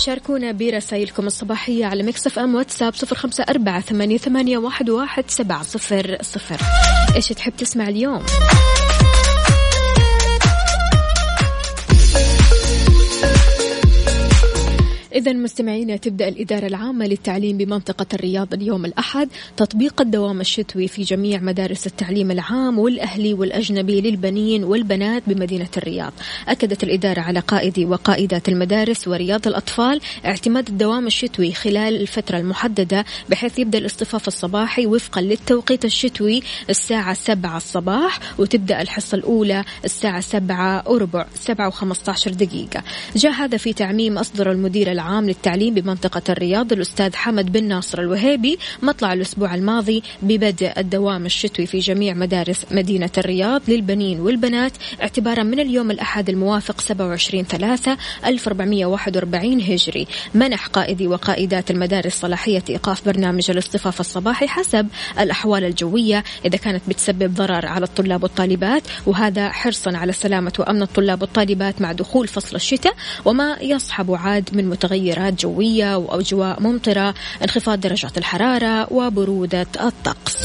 شاركونا 0.00 0.52
برسائلكم 0.52 1.26
الصباحية 1.26 1.86
على 1.86 2.02
مكسف 2.02 2.38
أم 2.38 2.54
واتساب 2.54 2.94
صفر 2.94 3.16
خمسة 3.16 3.44
أربعة 3.48 3.80
ثمانية, 3.80 4.18
ثمانية 4.18 4.58
واحد, 4.58 4.90
واحد 4.90 5.24
سبعة 5.28 5.62
صفر 5.62 6.16
صفر. 6.22 6.60
إيش 7.16 7.28
تحب 7.28 7.52
تسمع 7.56 7.88
اليوم؟ 7.88 8.22
إذا 15.14 15.32
مستمعينا 15.32 15.96
تبدأ 15.96 16.28
الإدارة 16.28 16.66
العامة 16.66 17.06
للتعليم 17.06 17.56
بمنطقة 17.56 18.06
الرياض 18.14 18.54
اليوم 18.54 18.84
الأحد. 18.84 19.28
تطبيق 19.56 20.00
الدوام 20.00 20.40
الشتوي 20.40 20.88
في 20.88 21.02
جميع 21.02 21.40
مدارس 21.40 21.86
التعليم 21.86 22.30
العام 22.30 22.78
والأهلي 22.78 23.34
والأجنبي 23.34 24.00
للبنين 24.00 24.64
والبنات 24.64 25.22
بمدينة 25.26 25.68
الرياض. 25.76 26.12
أكدت 26.48 26.84
الإدارة 26.84 27.20
على 27.20 27.40
قائدي 27.40 27.84
وقائدات 27.84 28.48
المدارس 28.48 29.08
ورياض 29.08 29.46
الأطفال 29.46 30.00
اعتماد 30.26 30.68
الدوام 30.68 31.06
الشتوي 31.06 31.52
خلال 31.52 32.00
الفترة 32.00 32.38
المحددة 32.38 33.04
بحيث 33.28 33.58
يبدأ 33.58 33.78
الاصطفاف 33.78 34.28
الصباحي 34.28 34.86
وفقا 34.86 35.20
للتوقيت 35.20 35.84
الشتوي 35.84 36.42
الساعة 36.70 37.14
7 37.14 37.56
الصباح 37.56 38.18
وتبدأ 38.38 38.82
الحصة 38.82 39.14
الأولى 39.14 39.64
الساعة 39.84 40.20
7 40.20 40.88
وربع 40.88 41.26
7 41.34 41.70
و15 41.70 42.28
دقيقة. 42.28 42.82
جاء 43.16 43.32
هذا 43.32 43.56
في 43.56 43.72
تعميم 43.72 44.18
أصدر 44.18 44.52
المدير 44.52 44.92
العام 45.00 45.26
للتعليم 45.26 45.74
بمنطقة 45.74 46.22
الرياض 46.28 46.72
الأستاذ 46.72 47.16
حمد 47.16 47.52
بن 47.52 47.64
ناصر 47.64 48.00
الوهيبي 48.00 48.58
مطلع 48.82 49.12
الأسبوع 49.12 49.54
الماضي 49.54 50.02
ببدء 50.22 50.72
الدوام 50.78 51.26
الشتوي 51.26 51.66
في 51.66 51.78
جميع 51.78 52.14
مدارس 52.14 52.66
مدينة 52.70 53.10
الرياض 53.18 53.62
للبنين 53.68 54.20
والبنات. 54.20 54.72
اعتبارا 55.02 55.42
من 55.42 55.60
اليوم 55.60 55.90
الأحد 55.90 56.28
الموافق 56.28 56.80
27 56.80 57.44
3 57.44 57.96
1441 58.26 59.60
هجري. 59.60 60.06
منح 60.34 60.66
قائدي 60.66 61.06
وقائدات 61.06 61.70
المدارس 61.70 62.14
صلاحية 62.14 62.62
إيقاف 62.70 63.04
برنامج 63.06 63.50
الاصطفاف 63.50 64.00
الصباحي 64.00 64.48
حسب 64.48 64.88
الأحوال 65.20 65.64
الجوية. 65.64 66.24
إذا 66.44 66.56
كانت 66.56 66.82
بتسبب 66.88 67.34
ضرر 67.34 67.66
على 67.66 67.84
الطلاب 67.84 68.22
والطالبات 68.22 68.82
وهذا 69.06 69.50
حرصا 69.50 69.96
على 69.96 70.12
سلامة 70.12 70.52
وأمن 70.58 70.82
الطلاب 70.82 71.22
والطالبات 71.22 71.80
مع 71.80 71.92
دخول 71.92 72.28
فصل 72.28 72.56
الشتاء 72.56 72.94
وما 73.24 73.56
يصحب 73.60 74.14
عاد 74.14 74.50
من 74.52 74.68
متغيرات. 74.68 74.89
جوية 75.30 75.96
وأجواء 75.96 76.62
ممطرة 76.62 77.14
انخفاض 77.42 77.80
درجات 77.80 78.18
الحرارة 78.18 78.92
وبرودة 78.92 79.66
الطقس. 79.80 80.36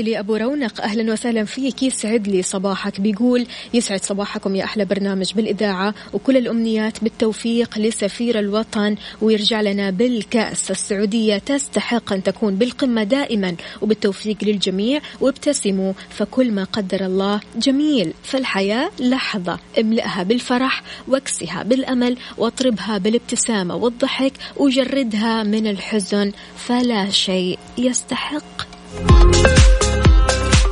تحياتي 0.00 0.02
لأبو 0.02 0.36
رونق. 0.36 0.80
أهلا 0.80 1.12
وسهلا 1.12 1.44
فيك. 1.44 1.82
يسعد 1.82 2.28
لي 2.28 2.42
صباحك. 2.42 3.00
بيقول 3.00 3.46
يسعد 3.74 4.04
صباحكم 4.04 4.56
يا 4.56 4.64
أحلى 4.64 4.84
برنامج 4.84 5.34
بالإذاعة 5.34 5.94
وكل 6.12 6.36
الأمنيات 6.36 7.04
بالتوفيق 7.04 7.78
لسفير 7.78 8.38
الوطن 8.38 8.96
ويرجع 9.22 9.60
لنا 9.60 9.90
بالكأس. 9.90 10.70
السعودية 10.70 11.38
تستحق 11.38 12.12
أن 12.12 12.22
تكون 12.22 12.54
بالقمة 12.56 13.04
دائما 13.04 13.56
وبالتوفيق 13.82 14.36
للجميع. 14.42 15.00
وابتسموا 15.20 15.92
فكل 16.10 16.52
ما 16.52 16.64
قدر 16.64 17.06
الله 17.06 17.40
جميل. 17.56 18.12
فالحياة 18.22 18.90
لحظة. 19.00 19.58
املئها 19.78 20.22
بالفرح 20.22 20.82
واكسها 21.08 21.62
بالأمل 21.62 22.16
واطربها 22.38 22.98
بالابتسامة 22.98 23.76
والضحك 23.76 24.32
وجردها 24.56 25.42
من 25.42 25.66
الحزن. 25.66 26.32
فلا 26.56 27.10
شيء 27.10 27.58
يستحق. 27.78 28.70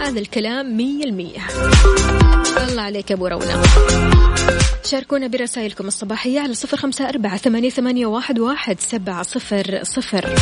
هذا 0.09 0.21
الكلام 0.21 0.77
مية 0.77 1.05
المية 1.05 1.39
الله 2.69 2.83
عليك 2.83 3.13
أبو 3.13 3.27
رونق 3.27 3.67
شاركونا 4.85 5.27
برسائلكم 5.27 5.87
الصباحية 5.87 6.41
على 6.41 6.55
صفر 6.55 6.77
خمسة 6.77 7.09
أربعة 7.09 7.37
ثمانية, 7.37 7.71
ثمانية 7.71 8.07
واحد, 8.07 8.39
واحد 8.39 8.81
سبعة 8.81 9.23
صفر 9.23 9.81
صفر. 9.83 10.35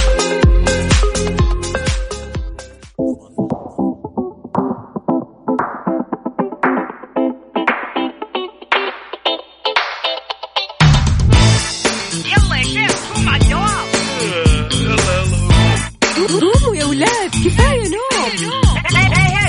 يلا 12.24 12.56
يا 12.56 12.62
شيخ 12.62 13.14
قوم 13.14 13.28
على 13.28 13.42
الدوام 13.42 13.86
قوموا 16.28 16.76
يا 16.76 16.84
ولاد 16.84 17.30
كفاية 17.30 17.88
نوم. 17.88 18.46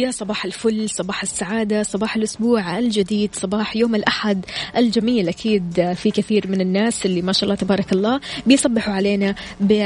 ويا 0.00 0.10
صباح 0.10 0.44
الفل 0.44 0.90
صباح 0.90 1.22
السعادة 1.22 1.82
صباح 1.82 2.16
الأسبوع 2.16 2.78
الجديد 2.78 3.34
صباح 3.34 3.76
يوم 3.76 3.94
الأحد 3.94 4.44
الجميل 4.76 5.28
أكيد 5.28 5.92
في 5.94 6.10
كثير 6.10 6.48
من 6.48 6.60
الناس 6.60 7.06
اللي 7.06 7.22
ما 7.22 7.32
شاء 7.32 7.44
الله 7.44 7.54
تبارك 7.54 7.92
الله 7.92 8.20
بيصبحوا 8.46 8.94
علينا 8.94 9.34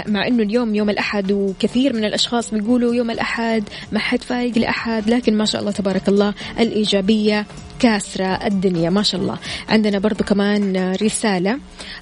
مع 0.06 0.26
أنه 0.26 0.42
اليوم 0.42 0.74
يوم 0.74 0.90
الأحد 0.90 1.32
وكثير 1.32 1.92
من 1.92 2.04
الأشخاص 2.04 2.54
بيقولوا 2.54 2.94
يوم 2.94 3.10
الأحد 3.10 3.64
ما 3.92 3.98
حد 3.98 4.22
فايق 4.22 4.58
لأحد 4.58 5.10
لكن 5.10 5.36
ما 5.36 5.44
شاء 5.44 5.60
الله 5.60 5.72
تبارك 5.72 6.08
الله 6.08 6.34
الإيجابية 6.58 7.46
كاسرة 7.78 8.26
الدنيا 8.26 8.90
ما 8.90 9.02
شاء 9.02 9.20
الله. 9.20 9.38
عندنا 9.68 9.98
برضو 9.98 10.24
كمان 10.24 10.92
رسالة. 11.02 11.58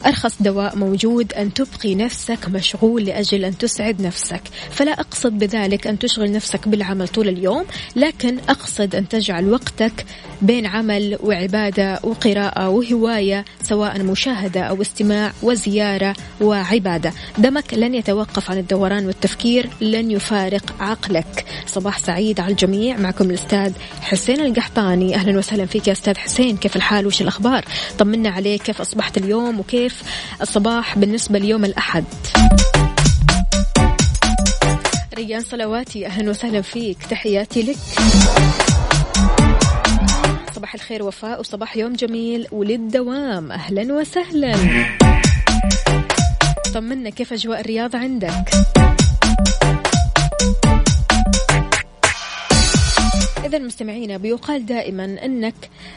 أرخص 0.07 0.43
دواء 0.43 0.77
موجود 0.77 1.33
أن 1.33 1.55
تبقي 1.55 1.95
نفسك 1.95 2.49
مشغول 2.49 3.05
لأجل 3.05 3.45
أن 3.45 3.59
تسعد 3.59 4.03
نفسك. 4.03 4.43
فلا 4.71 4.93
أقصد 4.93 5.39
بذلك 5.39 5.87
أن 5.87 5.99
تشغل 5.99 6.33
نفسك 6.33 6.69
بالعمل 6.69 7.09
طول 7.09 7.29
اليوم 7.29 7.65
لكن 7.97 8.39
أقصد 8.49 8.95
أن 8.95 9.09
تجعل 9.09 9.53
وقتك 9.53 10.05
بين 10.43 10.67
عمل 10.67 11.19
وعبادة 11.23 12.01
وقراءة 12.03 12.69
وهواية 12.69 13.45
سواء 13.63 14.03
مشاهدة 14.03 14.61
أو 14.61 14.83
استماع 14.83 15.33
وزيارة 15.43 16.17
وعبادة. 16.41 17.13
دمك 17.39 17.75
لن 17.75 17.95
يتوقف 17.95 18.51
عن 18.51 18.59
الدوران 18.59 19.07
والتفكير 19.07 19.69
لن 19.81 20.11
يفارق 20.11 20.75
عقلك. 20.81 21.45
صباح 21.67 21.99
سعيد 21.99 22.41
على 22.41 22.51
الجميع. 22.51 22.97
معكم 22.97 23.31
الأستاذ 23.31 23.73
حسين 24.01 24.41
القحطاني. 24.41 25.15
أهلا 25.15 25.39
وسهلا. 25.39 25.62
فيك 25.67 25.89
يا 25.89 25.93
أستاذ 25.93 26.17
حسين. 26.19 26.57
كيف 26.57 26.77
الحال؟ 26.77 27.07
وش 27.07 27.23
الأخبار؟ 27.23 27.65
طمنا 27.99 28.31
عليك. 28.31 28.63
كيف 28.63 28.81
أصبحت 28.81 29.19
اليوم؟ 29.19 29.61
وكيف 29.61 30.03
الصباح 30.43 30.99
بالنسبة 30.99 31.39
ليوم 31.39 31.65
الأحد؟ 31.65 32.05
ريان 35.15 35.43
صلواتي 35.43 36.07
أهلا 36.07 36.31
وسهلا 36.31 36.63
فيك. 36.63 36.99
تحياتي 37.11 37.63
لك. 37.63 37.77
صباح 40.55 40.75
الخير 40.75 41.03
وفاء 41.03 41.41
وصباح 41.41 41.77
يوم 41.77 41.93
جميل 41.93 42.47
وللدوام. 42.53 43.53
أهلا 43.53 43.95
وسهلا. 43.95 44.55
طمنا 46.75 47.11
كيف 47.11 47.33
أجواء 47.33 47.61
الرياضة 47.61 47.99
عندك؟ 47.99 48.51
إذا 53.53 53.65
مستمعينا 53.65 54.17
بيقال 54.17 54.67
دائما 54.67 55.05
أنك 55.25 55.55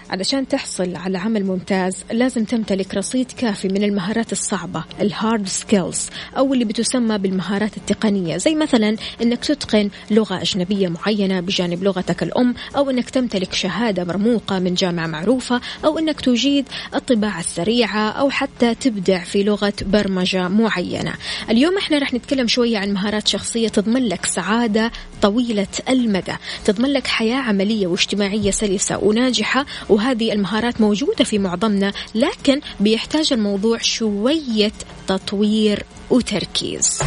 علشان 0.10 0.48
تحصل 0.48 0.96
على 0.96 1.18
عمل 1.18 1.46
ممتاز 1.46 2.04
لازم 2.12 2.44
تمتلك 2.44 2.96
رصيد 2.96 3.32
كافي 3.32 3.68
من 3.68 3.84
المهارات 3.84 4.32
الصعبة 4.32 4.84
ال 5.02 5.11
hard 5.11 5.48
skills 5.48 6.10
أو 6.38 6.54
اللي 6.54 6.66
بتسمى 6.66 7.18
بالمهارات 7.18 7.78
التقنية. 7.78 8.38
زي 8.38 8.56
مثلا 8.56 8.96
أنك 9.22 9.46
تتقن 9.46 9.90
لغة 10.12 10.42
أجنبية 10.42 10.88
معينة 10.88 11.40
بجانب 11.40 11.84
لغتك 11.84 12.24
الأم 12.24 12.54
أو 12.76 12.90
أنك 12.90 13.10
تمتلك 13.10 13.54
شهادة 13.54 14.04
مرموقة 14.04 14.60
من 14.60 14.74
جامعة 14.74 15.08
معروفة 15.08 15.62
أو 15.86 16.00
أنك 16.00 16.22
تجيد 16.22 16.66
الطباعة 16.96 17.40
السريعة 17.40 18.10
أو 18.10 18.30
حتى 18.30 18.76
تبدع 18.76 19.24
في 19.24 19.44
لغة 19.44 19.74
برمجة 19.82 20.48
معينة. 20.48 21.14
اليوم 21.50 21.78
إحنا 21.78 21.98
رح 21.98 22.14
نتكلم 22.14 22.48
شوية 22.48 22.78
عن 22.78 22.94
مهارات 22.94 23.28
شخصية 23.28 23.68
تضمن 23.68 24.06
لك 24.08 24.26
سعادة 24.26 24.92
طويلة 25.22 25.68
المدى 25.90 26.36
تضمن 26.66 26.94
لك 26.94 27.08
حياة 27.08 27.45
عملية 27.46 27.88
واجتماعية 27.88 28.52
سلسة 28.52 28.98
وناجحة 28.98 29.66
وهذه 29.90 30.32
المهارات 30.34 30.82
موجودة 30.82 31.24
في 31.24 31.40
معظمنا 31.40 31.94
لكن 32.16 32.62
بيحتاج 32.80 33.34
الموضوع 33.34 33.78
شوية 33.78 34.72
تطوير 35.08 35.84
وتركيز. 36.10 37.00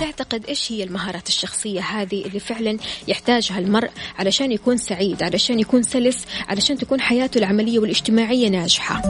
تعتقد 0.00 0.46
إيش 0.48 0.72
هي 0.72 0.84
المهارات 0.84 1.28
الشخصية 1.28 1.80
هذه 1.80 2.24
اللي 2.26 2.40
فعلا 2.40 2.78
يحتاجها 3.08 3.58
المرء 3.58 3.90
علشان 4.18 4.52
يكون 4.52 4.76
سعيد 4.76 5.22
علشان 5.22 5.60
يكون 5.60 5.82
سلس 5.82 6.24
علشان 6.48 6.78
تكون 6.78 7.00
حياته 7.00 7.38
العملية 7.38 7.78
والاجتماعية 7.78 8.48
ناجحة؟ 8.48 9.02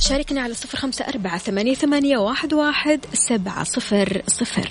شاركنا 0.00 0.40
على 0.40 0.54
صفر 0.54 0.78
خمسة 0.78 1.04
أربعة 1.04 1.38
ثمانية, 1.38 1.74
ثمانية 1.74 2.18
واحد, 2.18 2.54
واحد 2.54 3.00
سبعة 3.12 3.64
صفر 3.64 4.22
صفر. 4.26 4.70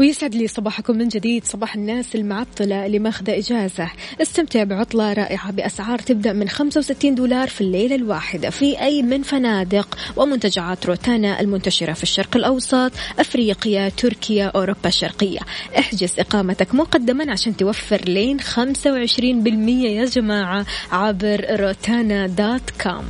ويسعد 0.00 0.34
لي 0.34 0.48
صباحكم 0.48 0.98
من 0.98 1.08
جديد 1.08 1.44
صباح 1.44 1.74
الناس 1.74 2.14
المعطلة 2.14 2.86
اللي 2.86 2.98
ماخذة 2.98 3.38
إجازة. 3.38 3.90
استمتع 4.22 4.64
بعطلة 4.64 5.12
رائعة 5.12 5.52
بأسعار 5.52 5.98
تبدأ 5.98 6.32
من 6.32 6.48
65 6.48 7.14
دولار 7.14 7.48
في 7.48 7.60
الليلة 7.60 7.94
الواحدة. 7.94 8.50
في 8.50 8.80
أي 8.80 9.02
من 9.02 9.22
فنادق 9.22 9.98
ومنتجعات 10.16 10.86
روتانا 10.86 11.40
المنتشرة 11.40 11.92
في 11.92 12.02
الشرق 12.02 12.36
الأوسط 12.36 12.92
أفريقيا 13.18 13.88
تركيا 13.88 14.46
أوروبا 14.46 14.88
الشرقية. 14.88 15.40
احجز 15.78 16.14
إقامتك 16.18 16.74
مقدما 16.74 17.32
عشان 17.32 17.56
توفر 17.56 18.00
لين 18.06 18.40
25% 18.40 19.86
يا 19.86 20.04
جماعة 20.04 20.66
عبر 20.92 21.46
روتانا 21.50 22.26
دوت 22.26 22.70
كوم. 22.82 23.04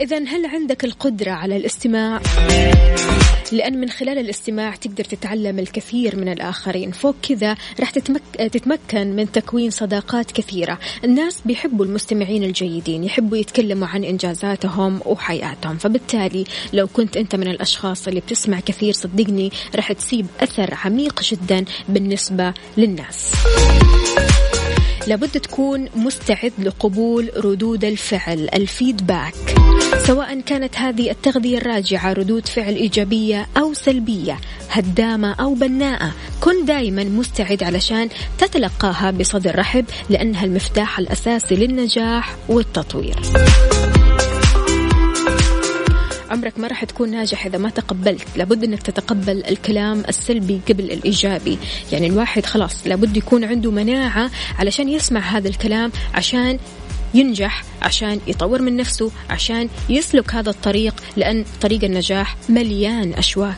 إذا 0.00 0.18
هل 0.18 0.46
عندك 0.46 0.84
القدرة 0.84 1.30
على 1.30 1.56
الاستماع؟ 1.56 2.20
لأن 3.52 3.80
من 3.80 3.90
خلال 3.90 4.18
الاستماع 4.18 4.74
تقدر 4.74 5.04
تتعلم 5.04 5.58
الكثير 5.58 6.16
من 6.16 6.28
الآخرين. 6.28 6.90
فوق 6.90 7.14
كذا 7.22 7.56
راح 7.80 7.90
تتمك... 7.90 8.22
تتمكن 8.36 9.16
من 9.16 9.32
تكوين 9.32 9.70
صداقات 9.70 10.32
كثيرة. 10.32 10.78
الناس 11.04 11.40
بيحبوا 11.44 11.84
المستمعين 11.84 12.44
الجيدين 12.44 13.04
يحبوا 13.04 13.36
يتكلموا 13.36 13.88
عن 13.88 14.04
إنجازاتهم 14.04 15.00
وحياتهم. 15.06 15.76
فبالتالي 15.78 16.44
لو 16.72 16.86
كنت 16.86 17.16
أنت 17.16 17.36
من 17.36 17.48
الأشخاص 17.48 18.08
اللي 18.08 18.20
بتسمع 18.20 18.60
كثير 18.60 18.92
صدقني 18.92 19.52
راح 19.76 19.92
تسيب 19.92 20.26
أثر 20.40 20.74
عميق 20.84 21.22
جدا 21.22 21.64
بالنسبة 21.88 22.54
للناس. 22.76 23.32
لابد 25.06 25.40
تكون 25.40 25.88
مستعد 25.96 26.52
لقبول 26.58 27.30
ردود 27.44 27.84
الفعل 27.84 28.48
الفيدباك. 28.54 29.34
سواء 30.06 30.40
كانت 30.40 30.76
هذه 30.76 31.10
التغذية 31.10 31.58
الراجعة 31.58 32.12
ردود 32.12 32.48
فعل 32.48 32.74
إيجابية 32.74 33.46
أو 33.56 33.74
سلبية 33.74 34.38
هدامة 34.70 35.32
أو 35.32 35.54
بناءة. 35.54 36.12
كن 36.40 36.64
دائما 36.64 37.04
مستعد 37.04 37.62
علشان 37.62 38.08
تتلقاها 38.38 39.10
بصدر 39.10 39.58
رحب 39.58 39.84
لأنها 40.10 40.44
المفتاح 40.44 40.98
الأساسي 40.98 41.54
للنجاح 41.54 42.36
والتطوير. 42.48 43.16
عمرك 46.30 46.58
ما 46.58 46.68
راح 46.68 46.84
تكون 46.84 47.10
ناجح 47.10 47.46
إذا 47.46 47.58
ما 47.58 47.70
تقبلت. 47.70 48.26
لابد 48.36 48.64
أنك 48.64 48.82
تتقبل 48.82 49.44
الكلام 49.44 50.02
السلبي 50.08 50.60
قبل 50.68 50.84
الإيجابي. 50.84 51.58
يعني 51.92 52.06
الواحد 52.06 52.46
خلاص 52.46 52.86
لابد 52.86 53.16
يكون 53.16 53.44
عنده 53.44 53.70
مناعة 53.70 54.30
علشان 54.58 54.88
يسمع 54.88 55.20
هذا 55.20 55.48
الكلام 55.48 55.92
عشان 56.14 56.58
ينجح 57.14 57.64
عشان 57.82 58.20
يطور 58.26 58.62
من 58.62 58.76
نفسه 58.76 59.10
عشان 59.30 59.68
يسلك 59.88 60.34
هذا 60.34 60.50
الطريق 60.50 60.94
لأن 61.16 61.44
طريق 61.60 61.84
النجاح 61.84 62.36
مليان 62.48 63.14
أشواك. 63.14 63.56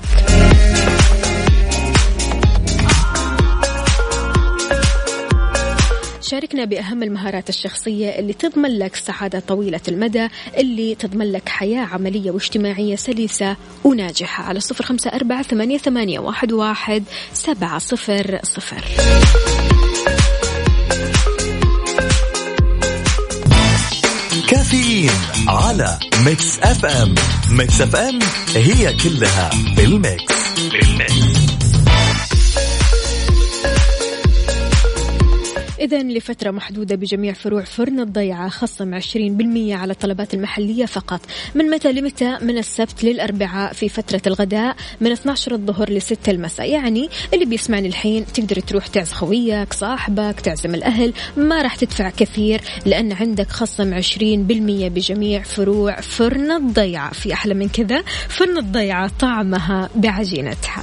شاركنا 6.26 6.64
بأهم 6.64 7.02
المهارات 7.02 7.48
الشخصية 7.48 8.08
اللي 8.08 8.32
تضمن 8.32 8.78
لك 8.78 8.96
سعادة 8.96 9.40
طويلة 9.40 9.80
المدى 9.88 10.28
اللي 10.56 10.94
تضمن 10.94 11.32
لك 11.32 11.48
حياة 11.48 11.80
عملية 11.80 12.30
واجتماعية 12.30 12.96
سلسة 12.96 13.56
وناجحة. 13.84 14.44
على 14.44 14.60
صفر 14.60 14.84
خمسة 14.84 15.10
أربعة 15.10 15.42
ثمانية, 15.42 15.78
ثمانية 15.78 16.18
واحد, 16.18 16.52
واحد 16.52 17.04
سبعة 17.32 17.78
صفر 17.78 18.40
صفر. 18.42 18.84
كافيين 24.48 25.10
على 25.48 25.98
Mix 26.24 26.58
FM. 26.58 27.14
Mix 27.50 27.80
FM 27.80 28.18
هي 28.54 28.96
كلها 28.96 29.50
في 29.76 29.84
ال 29.84 29.97
mix 29.97 30.34
إذا 35.86 36.02
لفترة 36.02 36.50
محدودة 36.50 36.96
بجميع 36.96 37.32
فروع 37.32 37.64
فرن 37.64 38.00
الضيعة 38.00 38.48
خصم 38.48 39.00
20% 39.00 39.04
على 39.72 39.92
الطلبات 39.92 40.34
المحلية 40.34 40.86
فقط. 40.86 41.20
من 41.54 41.70
متى 41.70 41.92
لمتى؟ 41.92 42.38
من 42.42 42.58
السبت 42.58 43.04
للأربعاء 43.04 43.72
في 43.72 43.88
فترة 43.88 44.22
الغداء 44.26 44.76
من 45.00 45.12
12 45.12 45.52
الظهر 45.52 45.90
ل 45.90 46.02
6 46.02 46.30
المساء. 46.30 46.70
يعني 46.70 47.08
اللي 47.34 47.44
بيسمعني 47.44 47.88
الحين 47.88 48.26
تقدر 48.26 48.60
تروح 48.60 48.86
تعز 48.86 49.12
خويك 49.12 49.72
صاحبك 49.72 50.40
تعزم 50.40 50.74
الأهل 50.74 51.12
ما 51.36 51.62
راح 51.62 51.76
تدفع 51.76 52.10
كثير 52.10 52.60
لأن 52.86 53.12
عندك 53.12 53.50
خصم 53.50 53.94
20% 53.94 54.88
بجميع 54.88 55.42
فروع 55.42 56.00
فرن 56.00 56.50
الضيعة. 56.50 57.12
في 57.12 57.32
أحلى 57.32 57.54
من 57.54 57.68
كذا 57.68 58.02
فرن 58.28 58.58
الضيعة 58.58 59.10
طعمها 59.20 59.90
بعجينتها. 59.94 60.82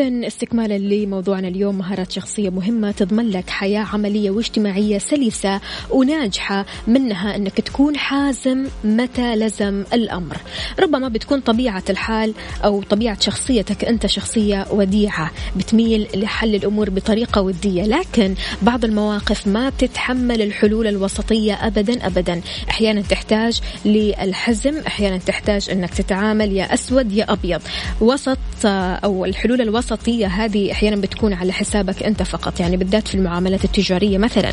إذا 0.00 0.26
استكمالا 0.26 0.78
لموضوعنا 0.78 1.48
اليوم 1.48 1.78
مهارات 1.78 2.12
شخصية 2.12 2.50
مهمة 2.50 2.90
تضمن 2.90 3.30
لك 3.30 3.50
حياة 3.50 3.80
عملية 3.80 4.30
واجتماعية 4.30 4.98
سلسة 4.98 5.60
وناجحة 5.90 6.66
منها 6.86 7.36
أنك 7.36 7.60
تكون 7.60 7.96
حازم 7.96 8.66
متى 8.84 9.36
لزم 9.36 9.84
الأمر. 9.92 10.36
ربما 10.80 11.08
بتكون 11.08 11.40
طبيعة 11.40 11.82
الحال 11.90 12.34
أو 12.64 12.82
طبيعة 12.82 13.20
شخصيتك 13.20 13.84
أنت 13.84 14.06
شخصية 14.06 14.66
وديعة 14.70 15.30
بتميل 15.56 16.06
لحل 16.14 16.54
الأمور 16.54 16.90
بطريقة 16.90 17.40
ودية. 17.42 17.82
لكن 17.82 18.34
بعض 18.62 18.84
المواقف 18.84 19.46
ما 19.46 19.68
بتتحمل 19.68 20.42
الحلول 20.42 20.86
الوسطية 20.86 21.66
أبدا 21.66 22.06
أبدا. 22.06 22.40
أحيانا 22.70 23.00
تحتاج 23.00 23.60
للحزم 23.84 24.78
أحيانا 24.86 25.18
تحتاج 25.18 25.70
أنك 25.70 25.94
تتعامل 25.94 26.52
يا 26.52 26.74
أسود 26.74 27.12
يا 27.12 27.32
أبيض. 27.32 27.60
وسط 28.00 28.38
أو 28.64 29.24
الحلول 29.24 29.60
الوسطية 29.90 30.26
هذه 30.26 30.72
أحيانا 30.72 30.96
بتكون 30.96 31.32
على 31.32 31.52
حسابك 31.52 32.02
أنت 32.02 32.22
فقط 32.22 32.60
يعني 32.60 32.76
بالذات 32.76 33.08
في 33.08 33.14
المعاملات 33.14 33.64
التجارية 33.64 34.18
مثلا. 34.18 34.52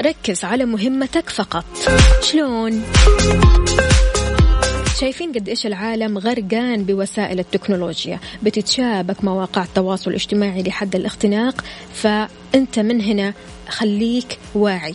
ركز 0.00 0.44
على 0.44 0.64
مهمتك 0.64 1.30
فقط. 1.30 1.64
شلون؟ 2.22 2.82
شايفين 5.00 5.32
قد 5.32 5.48
إيش 5.48 5.66
العالم 5.66 6.18
غرقان 6.18 6.84
بوسائل 6.84 7.38
التكنولوجيا 7.38 8.20
بتتشابك 8.42 9.24
مواقع 9.24 9.62
التواصل 9.62 10.10
الاجتماعي 10.10 10.62
لحد 10.62 10.96
الاختناق 10.96 11.64
فأنت 11.94 12.78
من 12.78 13.00
هنا 13.00 13.34
خليك 13.68 14.38
واعي. 14.54 14.94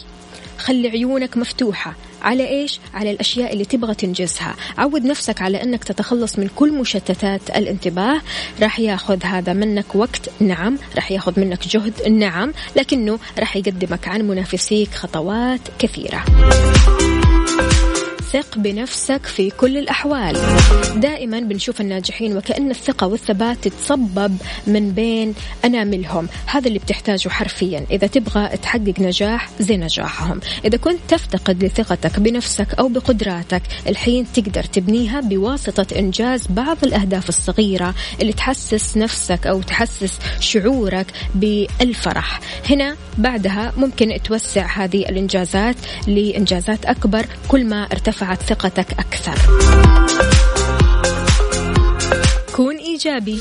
خلي 0.57 0.89
عيونك 0.89 1.38
مفتوحة. 1.38 1.95
على 2.22 2.47
إيش؟ 2.49 2.80
على 2.93 3.11
الأشياء 3.11 3.53
اللي 3.53 3.65
تبغى 3.65 3.95
تنجزها، 3.95 4.55
عود 4.78 5.05
نفسك 5.05 5.41
على 5.41 5.63
أنك 5.63 5.84
تتخلص 5.84 6.39
من 6.39 6.49
كل 6.55 6.74
مشتتات 6.74 7.49
الانتباه، 7.49 8.22
راح 8.61 8.80
ياخذ 8.80 9.24
هذا 9.24 9.53
منك 9.53 9.95
وقت، 9.95 10.30
نعم، 10.39 10.78
راح 10.95 11.11
ياخذ 11.11 11.39
منك 11.39 11.67
جهد، 11.67 12.07
نعم، 12.07 12.53
لكنه 12.76 13.20
راح 13.39 13.55
يقدمك 13.55 14.07
عن 14.07 14.22
منافسيك 14.22 14.93
خطوات 14.93 15.61
كثيرة. 15.80 16.24
ثق 18.32 18.57
بنفسك 18.57 19.25
في 19.25 19.49
كل 19.49 19.77
الأحوال. 19.77 20.38
دائما 20.95 21.39
بنشوف 21.39 21.82
الناجحين 21.82 22.38
وكأن 22.38 22.71
الثقة 22.71 23.07
والثبات 23.07 23.67
تتصبب 23.67 24.38
من 24.67 24.91
بين 24.91 25.34
أناملهم. 25.65 26.27
هذا 26.45 26.67
اللي 26.67 26.80
بتحتاجه 26.80 27.30
حرفيا. 27.30 27.86
إذا 27.91 28.07
تبغى 28.07 28.57
تحقق 28.57 28.93
نجاح 28.99 29.49
زي 29.59 29.77
نجاحهم. 29.77 30.39
إذا 30.65 30.77
كنت 30.77 30.99
تفتقد 31.07 31.63
لثقتك 31.63 32.19
بنفسك 32.19 32.73
أو 32.80 32.88
بقدراتك 32.88 33.61
الحين 33.88 34.25
تقدر 34.34 34.63
تبنيها 34.63 35.21
بواسطة 35.21 35.99
إنجاز 35.99 36.47
بعض 36.47 36.77
الأهداف 36.84 37.30
الصغيرة 37.30 37.95
اللي 38.21 38.34
تحسس 38.34 38.97
نفسك 38.97 39.47
أو 39.47 39.61
تحسس 39.61 40.19
شعورك 40.39 41.05
بالفرح. 41.36 42.39
هنا 42.69 42.95
بعدها 43.17 43.73
ممكن 43.77 44.17
توسع 44.23 44.65
هذه 44.84 45.01
الإنجازات 45.01 45.75
لإنجازات 46.07 46.86
أكبر 46.86 47.25
كل 47.47 47.65
ما 47.65 47.84
ارتفع 47.84 48.18
ارتفعت 48.22 48.43
ثقتك 48.43 48.91
أكثر. 48.91 49.36
كون 52.55 52.76
إيجابي. 52.76 53.39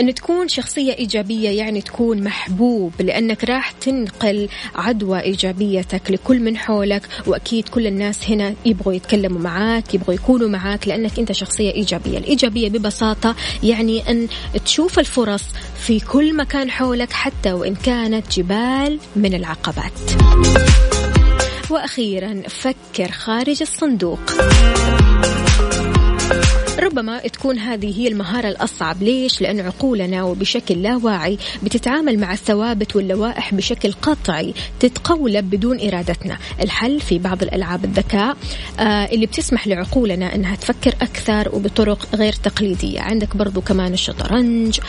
أن 0.00 0.14
تكون 0.14 0.48
شخصية 0.48 0.92
إيجابية 0.92 1.50
يعني 1.50 1.80
تكون 1.80 2.24
محبوب 2.24 2.92
لأنك 3.00 3.44
راح 3.44 3.70
تنقل 3.70 4.48
عدوى 4.74 5.20
إيجابيتك 5.20 6.10
لكل 6.10 6.40
من 6.40 6.56
حولك 6.56 7.02
وأكيد 7.26 7.68
كل 7.68 7.86
الناس 7.86 8.30
هنا 8.30 8.54
يبغوا 8.64 8.92
يتكلموا 8.92 9.40
معاك 9.40 9.94
يبغوا 9.94 10.14
يكونوا 10.14 10.48
معاك 10.48 10.88
لأنك 10.88 11.18
أنت 11.18 11.32
شخصية 11.32 11.70
إيجابية. 11.70 12.18
الإيجابية 12.18 12.68
ببساطة 12.68 13.36
يعني 13.62 14.10
أن 14.10 14.28
تشوف 14.64 14.98
الفرص 14.98 15.44
في 15.80 16.00
كل 16.00 16.36
مكان 16.36 16.70
حولك 16.70 17.12
حتى 17.12 17.52
وإن 17.52 17.74
كانت 17.74 18.38
جبال 18.38 18.98
من 19.16 19.34
العقبات. 19.34 19.92
وأخيرا 21.70 22.42
فكر 22.48 23.10
خارج 23.10 23.62
الصندوق. 23.62 24.20
ربما 26.80 27.18
تكون 27.18 27.58
هذه 27.58 28.00
هي 28.00 28.08
المهارة 28.08 28.48
الأصعب. 28.48 29.02
ليش؟ 29.02 29.40
لأن 29.40 29.60
عقولنا 29.60 30.22
وبشكل 30.22 30.82
لا 30.82 30.96
واعي 30.96 31.38
بتتعامل 31.62 32.18
مع 32.18 32.32
الثوابت 32.32 32.96
واللوائح 32.96 33.54
بشكل 33.54 33.92
قطعي 33.92 34.54
تتقولب 34.80 35.50
بدون 35.50 35.80
إرادتنا. 35.80 36.38
الحل 36.60 37.00
في 37.00 37.18
بعض 37.18 37.42
الألعاب 37.42 37.84
الذكاء 37.84 38.36
آه 38.80 39.04
اللي 39.04 39.26
بتسمح 39.26 39.66
لعقولنا 39.66 40.34
أنها 40.34 40.56
تفكر 40.56 40.94
أكثر 41.02 41.48
وبطرق 41.54 42.08
غير 42.14 42.32
تقليدية. 42.32 43.00
عندك 43.00 43.36
برضو 43.36 43.60
كمان 43.60 43.92
الشطرنج 43.92 44.80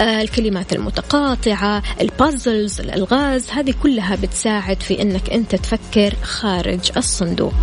آه 0.00 0.22
الكلمات 0.22 0.72
المتقاطعة 0.72 1.82
البازلز 2.00 2.80
الألغاز 2.80 3.50
هذه 3.50 3.74
كلها 3.82 4.16
بتساعد 4.16 4.82
في 4.82 5.02
أنك 5.02 5.30
أنت 5.30 5.54
تفكر 5.54 6.14
خارج 6.22 6.90
الصندوق. 6.96 7.54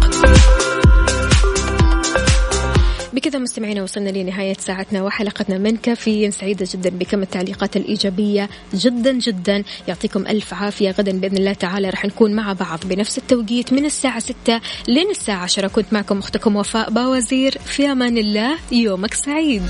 بكذا 3.18 3.39
مستمعينا 3.39 3.84
وصلنا 3.84 4.09
لنهاية 4.09 4.53
ساعتنا 4.59 5.03
وحلقتنا 5.03 5.57
من 5.57 5.78
كافيين 5.78 6.32
سعيدة 6.32 6.68
جدا 6.74 6.89
بكم 6.89 7.22
التعليقات 7.22 7.78
الإيجابية. 7.78 8.49
جدا 8.74 9.11
جدا. 9.11 9.63
يعطيكم 9.88 10.28
ألف 10.28 10.53
عافية. 10.53 10.91
غدا 10.91 11.20
بإذن 11.20 11.38
الله 11.38 11.53
تعالى 11.53 11.89
رح 11.89 12.05
نكون 12.05 12.34
مع 12.34 12.53
بعض 12.53 12.80
بنفس 12.86 13.18
التوقيت 13.18 13.74
من 13.74 13.86
الساعة 13.86 14.20
6 14.20 14.61
لين 14.88 15.09
الساعة 15.09 15.43
10 15.43 15.68
كنت 15.68 15.93
معكم 15.93 16.18
أختكم 16.18 16.55
وفاء 16.55 16.89
باوزير. 16.89 17.57
في 17.65 17.91
أمان 17.91 18.18
الله. 18.18 18.57
يومك 18.72 19.13
سعيد. 19.13 19.63